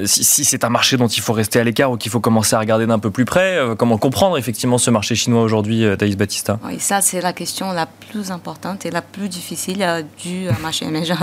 [0.05, 2.59] si, c'est un marché dont il faut rester à l'écart ou qu'il faut commencer à
[2.59, 3.57] regarder d'un peu plus près?
[3.77, 7.85] comment comprendre effectivement ce marché chinois aujourd'hui, Thaïs Batista Oui, ça c'est la question la
[7.85, 9.85] plus importante et la plus difficile
[10.23, 11.13] du marché émergent.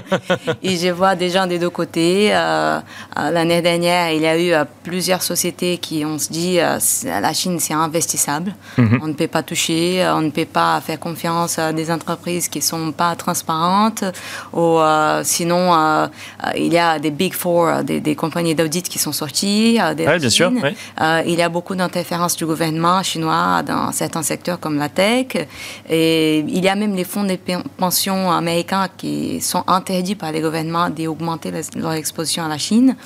[0.62, 2.32] et je vois des gens des deux côtés.
[2.40, 2.80] Euh,
[3.18, 6.58] euh, l'année dernière, il y a eu euh, plusieurs sociétés qui ont dit
[7.04, 9.00] la Chine c'est investissable, mhm.
[9.02, 12.60] on ne peut pas toucher, on ne peut pas faire confiance à des entreprises qui
[12.60, 14.04] sont pas transparentes,
[14.52, 14.78] ou
[15.22, 16.08] sinon
[16.56, 19.78] il y a des big four, des, compagnies d'audit qui sont sorties.
[19.78, 20.50] De oui, bien sûr.
[21.26, 25.36] il y a beaucoup d'interférences du gouvernement chinois dans certains secteurs comme la tech,
[25.88, 27.36] et il y a même les fonds de
[27.76, 32.96] pension américains qui sont interdits par les gouvernements d'augmenter leur exposition à la Chine.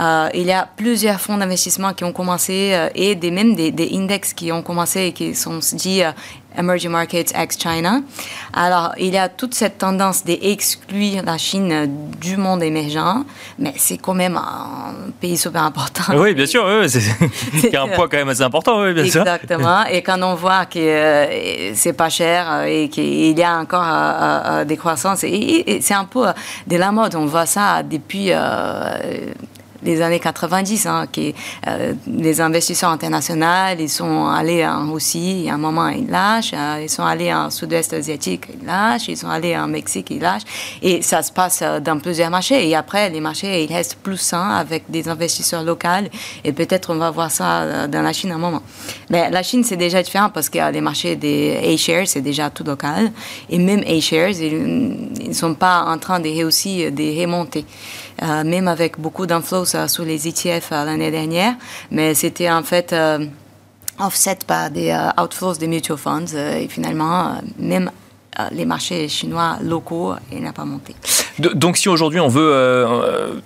[0.00, 3.90] Euh, il y a plusieurs fonds d'investissement qui ont commencé euh, et des, même des,
[3.92, 6.12] index qui ont commencé et qui sont dit euh,
[6.56, 8.00] Emerging Markets ex-China.
[8.52, 11.88] Alors, il y a toute cette tendance d'exclure la Chine
[12.20, 13.24] du monde émergent,
[13.58, 16.02] mais c'est quand même un pays super important.
[16.14, 19.22] Oui, bien sûr, oui, c'est un poids quand même assez important, oui, bien sûr.
[19.22, 19.84] Exactement.
[19.86, 25.20] Et quand on voit que c'est pas cher et qu'il y a encore des croissances,
[25.20, 26.26] c'est un peu
[26.66, 27.14] de la mode.
[27.14, 28.30] On voit ça depuis
[29.82, 31.06] des années 90, hein,
[31.66, 36.80] euh, les investisseurs internationaux, ils sont allés en Russie, à un moment, ils lâchent, euh,
[36.82, 40.44] ils sont allés en sud-est asiatique, ils lâchent, ils sont allés en Mexique, ils lâchent,
[40.80, 44.18] et ça se passe euh, dans plusieurs marchés, et après, les marchés, ils restent plus
[44.18, 45.88] sains avec des investisseurs locaux,
[46.44, 48.62] et peut-être on va voir ça dans la Chine un moment.
[49.10, 52.64] Mais la Chine, c'est déjà différent parce a les marchés des A-shares, c'est déjà tout
[52.64, 53.10] local,
[53.50, 57.64] et même A-shares, ils ne sont pas en train de réussir, de remonter.
[58.22, 61.54] Euh, même avec beaucoup d'inflows sur les ETF euh, l'année dernière,
[61.90, 63.26] mais c'était en fait euh,
[63.98, 67.90] offset par des outflows des mutual funds et finalement, même
[68.50, 70.94] les marchés chinois locaux, il n'a pas monté.
[71.38, 73.42] Donc si aujourd'hui on veut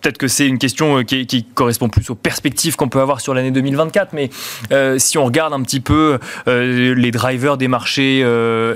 [0.00, 3.34] peut-être que c'est une question euh, qui, correspond plus aux perspectives qu'on peut avoir sur
[3.34, 4.30] l'année 2024, mais
[4.72, 8.24] euh, si on regarde un petit peu euh, les drivers des marchés,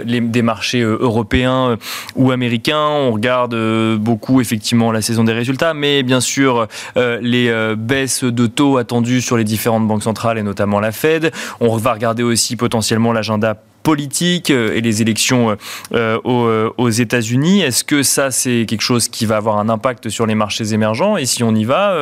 [0.04, 1.78] des marchés européens
[2.16, 3.54] ou américains, on regarde
[3.96, 6.66] beaucoup effectivement la saison des résultats, mais bien sûr
[6.96, 11.32] les baisses de taux attendues sur les différentes banques centrales et notamment la Fed.
[11.60, 17.60] On va regarder aussi potentiellement l'agenda politique euh, et les élections euh, euh, aux, États-Unis.
[17.60, 21.16] Est-ce que ça, c'est quelque chose qui va avoir un impact sur les marchés émergents?
[21.16, 21.94] Et si on y va,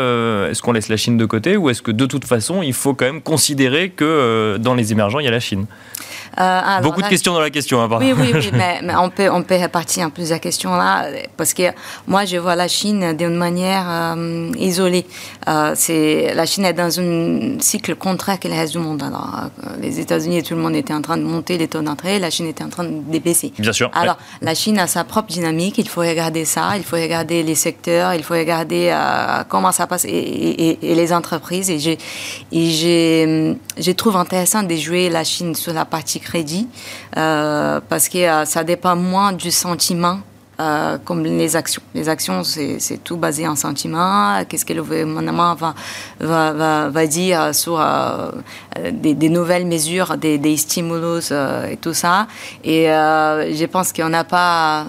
[0.48, 1.56] est-ce qu'on laisse la Chine de côté?
[1.56, 5.18] Ou est-ce que de toute façon, il faut quand même considérer que dans les émergents,
[5.18, 5.66] il y a la Chine?
[6.40, 7.82] Euh, Beaucoup de questions dans la question.
[7.82, 11.06] Hein, oui, oui, oui, mais, on, peut, on peut répartir en plusieurs questions là,
[11.36, 11.64] parce que
[12.06, 15.06] moi, je vois la Chine d'une manière euh, isolée.
[15.48, 19.02] Euh, c'est, la Chine est dans un cycle contraire que le reste du monde.
[19.02, 22.30] Alors, les États-Unis, tout le monde était en train de monter les taux d'entrée, la
[22.30, 23.52] Chine était en train de baisser.
[23.58, 23.90] Bien sûr.
[23.94, 27.54] Alors, la Chine a sa propre dynamique, il faut regarder ça, il faut regarder les
[27.54, 28.96] secteurs, il faut regarder
[29.48, 31.70] comment ça passe et, les entreprises.
[31.70, 31.98] Et, j'ai,
[32.52, 36.68] et j'ai, je trouve intéressant de jouer la Chine sur la partie crédit,
[37.16, 40.20] euh, parce que euh, ça dépend moins du sentiment
[40.60, 41.82] euh, comme les actions.
[41.94, 44.42] Les actions, c'est tout basé en sentiments.
[44.48, 45.74] Qu'est-ce que le gouvernement va,
[46.20, 47.80] va, va, va dire sur
[48.92, 52.26] des, des, nouvelles mesures, des, des stimulus euh, et tout ça.
[52.64, 54.86] Et je pense qu'on n'a pas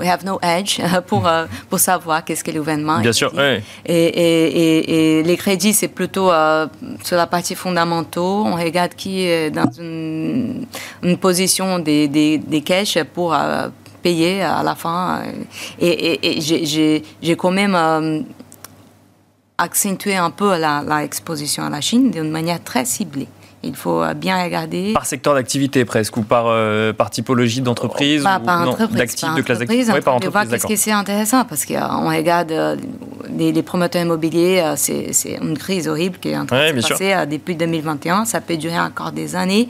[0.00, 5.18] we have no edge pour, euh, pour savoir qu'est-ce que l'événement Bien sûr, et, et,
[5.18, 6.66] et, les crédits, c'est plutôt euh,
[7.04, 8.00] sur la partie fondamentale.
[8.22, 10.66] On regarde qui est dans une,
[11.02, 13.68] une position des, des, des cash pour euh,
[14.02, 15.22] payer à la fin.
[15.80, 18.24] Et, j'ai quand même
[19.60, 23.28] accentué un peu la exposition à la Chine d'une manière très ciblée.
[23.62, 24.92] Il faut euh, bien regarder.
[24.94, 28.98] Par secteur d'activité presque ou par, euh, par typologie d'entreprise Par, par entreprise.
[28.98, 29.92] de classe d'activité.
[29.92, 30.48] Oui, par entreprise.
[30.50, 32.78] Qu'est-ce que c'est intéressant parce qu'on euh, regarde
[33.36, 37.54] les, promoteurs immobiliers, c'est une crise horrible qui est en train de se passer depuis
[37.54, 38.24] 2021.
[38.24, 39.68] Ça peut durer encore des années.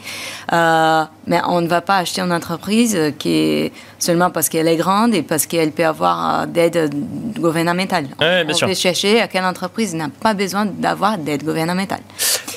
[0.53, 5.15] mais on ne va pas acheter une entreprise qui est seulement parce qu'elle est grande
[5.15, 6.95] et parce qu'elle peut avoir d'aide
[7.39, 8.07] gouvernementale.
[8.21, 12.01] on bien peut chercher à quelle entreprise n'a pas besoin d'avoir d'aide gouvernementale.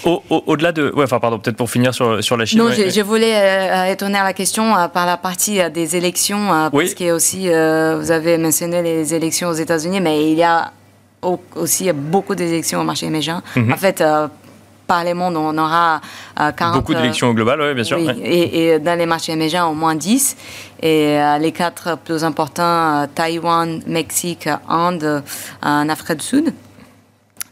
[0.05, 0.91] Au-delà de.
[0.95, 2.59] Ouais, enfin, pardon, peut-être pour finir sur, sur la Chine.
[2.59, 6.47] Non, je, voulais euh, retourner à la question euh, par la partie euh, des élections,
[6.71, 10.71] parce y a aussi, vous avez mentionné les élections aux États-Unis, mais il y a
[11.55, 13.41] aussi beaucoup d'élections au marché émergent.
[13.55, 13.71] Mhm.
[13.71, 14.03] En fait,
[14.85, 16.01] par les mondes, on aura
[16.35, 16.75] 40.
[16.75, 17.97] Beaucoup d'élections globales, oui, bien sûr.
[18.21, 20.35] Et, dans les marchés émergents, au moins 10.
[20.81, 25.23] Et les quatre plus importants, Taïwan, Mexique, Inde,
[25.61, 26.53] en Afrique du Sud.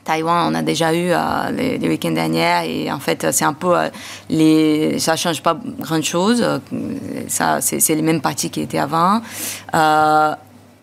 [0.03, 3.77] Taïwan, on a déjà eu euh, les, week-ends derniers et en fait, c'est un peu
[3.77, 3.89] euh,
[4.29, 6.43] les, ça change pas grand chose.
[7.27, 9.21] Ça, c'est les mêmes partis qui étaient avant.
[9.73, 10.33] Euh,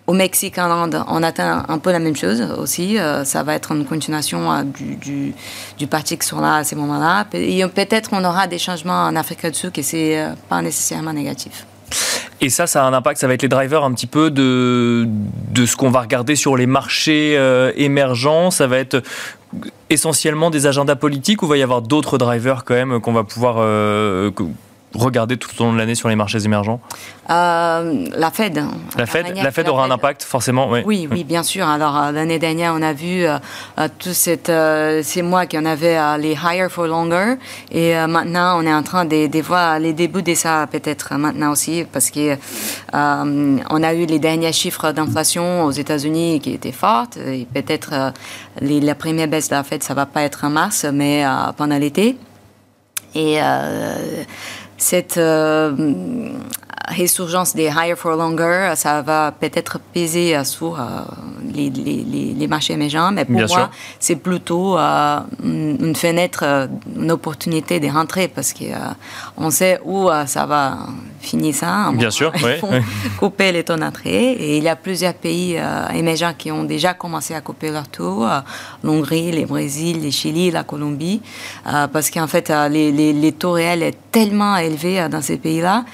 [0.06, 2.96] au Mexique, en Inde, on atteint un peu la même chose aussi.
[3.24, 5.34] ça va être une continuation du, du,
[5.76, 7.26] du, parti qui sont là à ces moments-là.
[7.34, 11.66] Et peut-être on aura des changements en Afrique du Sud et c'est pas nécessairement négatif.
[12.41, 15.07] Et ça, ça a un impact, ça va être les drivers un petit peu de,
[15.51, 18.51] de ce qu'on va regarder sur les marchés euh, émergents.
[18.51, 19.03] Ça va être
[19.91, 23.57] essentiellement des agendas politiques ou va y avoir d'autres drivers quand même qu'on va pouvoir
[23.59, 24.30] euh,
[24.95, 26.80] regarder tout au long de l'année sur les marchés émergents
[27.30, 28.62] euh, La Fed.
[28.97, 30.82] La Fed, la Fed aura un impact forcément oui.
[30.86, 31.09] oui.
[31.11, 31.68] Oui, bien sûr.
[31.68, 33.39] Alors euh, l'année dernière, on a vu euh,
[33.99, 37.34] tous ces mois qu'on avait les higher for longer
[37.70, 41.84] et maintenant on est en train de, voir les débuts de ça peut-être maintenant aussi
[41.93, 42.36] parce que
[42.93, 48.12] on a eu les derniers chiffres d'inflation aux États-Unis qui étaient fortes et peut-être
[48.61, 51.24] la première baisse de la Fed ça va pas être en mars mais
[51.57, 52.16] pendant l'été
[53.14, 53.39] et
[54.78, 55.72] cette euh,
[56.86, 60.84] résurgence des higher for longer, ça va peut-être peser sur euh,
[61.52, 67.80] les, les, les, marchés émergents, mais pour moi, c'est plutôt euh, une fenêtre, une opportunité
[67.80, 70.78] de rentrer parce qu'on sait où ça va
[71.20, 71.90] finir ça.
[71.92, 72.78] Bien sûr, oui.
[73.18, 74.32] couper les taux d'entrée.
[74.32, 75.58] Et il y a plusieurs pays
[75.94, 78.24] émergents qui ont déjà commencé à couper leurs taux,
[78.82, 81.20] l'Hongrie, le Brésil, le Chili, la Colombie,
[81.64, 85.84] parce qu'en fait, les, les, taux réels sont tellement élevés dans ces pays-là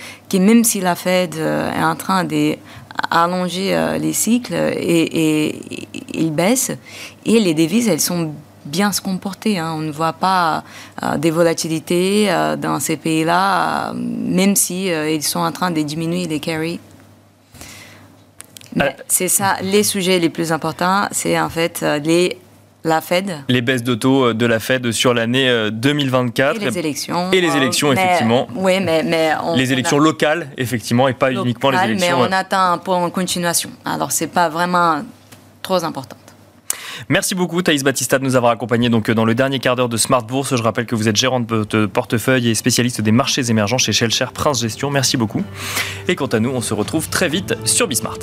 [0.40, 6.32] même si la Fed euh, est en train d'allonger euh, les cycles et, et, il
[6.32, 6.70] baisse,
[7.26, 8.32] et les devises, elles sont
[8.64, 9.58] bien se comporter.
[9.58, 9.74] Hein.
[9.76, 10.64] On ne voit pas
[11.02, 12.28] euh, des volatilités
[12.58, 16.80] dans ces pays-là, même si ils sont en train de diminuer les carry.
[19.06, 22.38] C'est ça, les sujets les plus importants, c'est en fait les
[22.84, 23.44] la Fed.
[23.48, 26.56] Les baisses de taux euh, de la Fed sur l'année 2024.
[26.56, 27.32] Euh, et les élections.
[27.32, 28.46] Et les élections, effectivement.
[28.54, 29.02] Oui, mais.
[29.02, 32.18] mais les élections locales, effectivement, et pas uniquement les élections.
[32.18, 33.70] Mais on attend un peu en continuation.
[33.84, 35.02] Alors, c'est pas vraiment
[35.62, 36.16] trop important.
[37.08, 39.96] Merci beaucoup Thaïs Batista de nous avoir accompagnés donc dans le dernier quart d'heure de
[39.96, 40.54] Smart Bourse.
[40.54, 44.32] Je rappelle que vous êtes gérante de portefeuille et spécialiste des marchés émergents chez Shellshare
[44.32, 44.90] Prince Gestion.
[44.90, 45.42] Merci beaucoup.
[46.08, 48.18] Et quant à nous, on se retrouve très vite sur Bismart.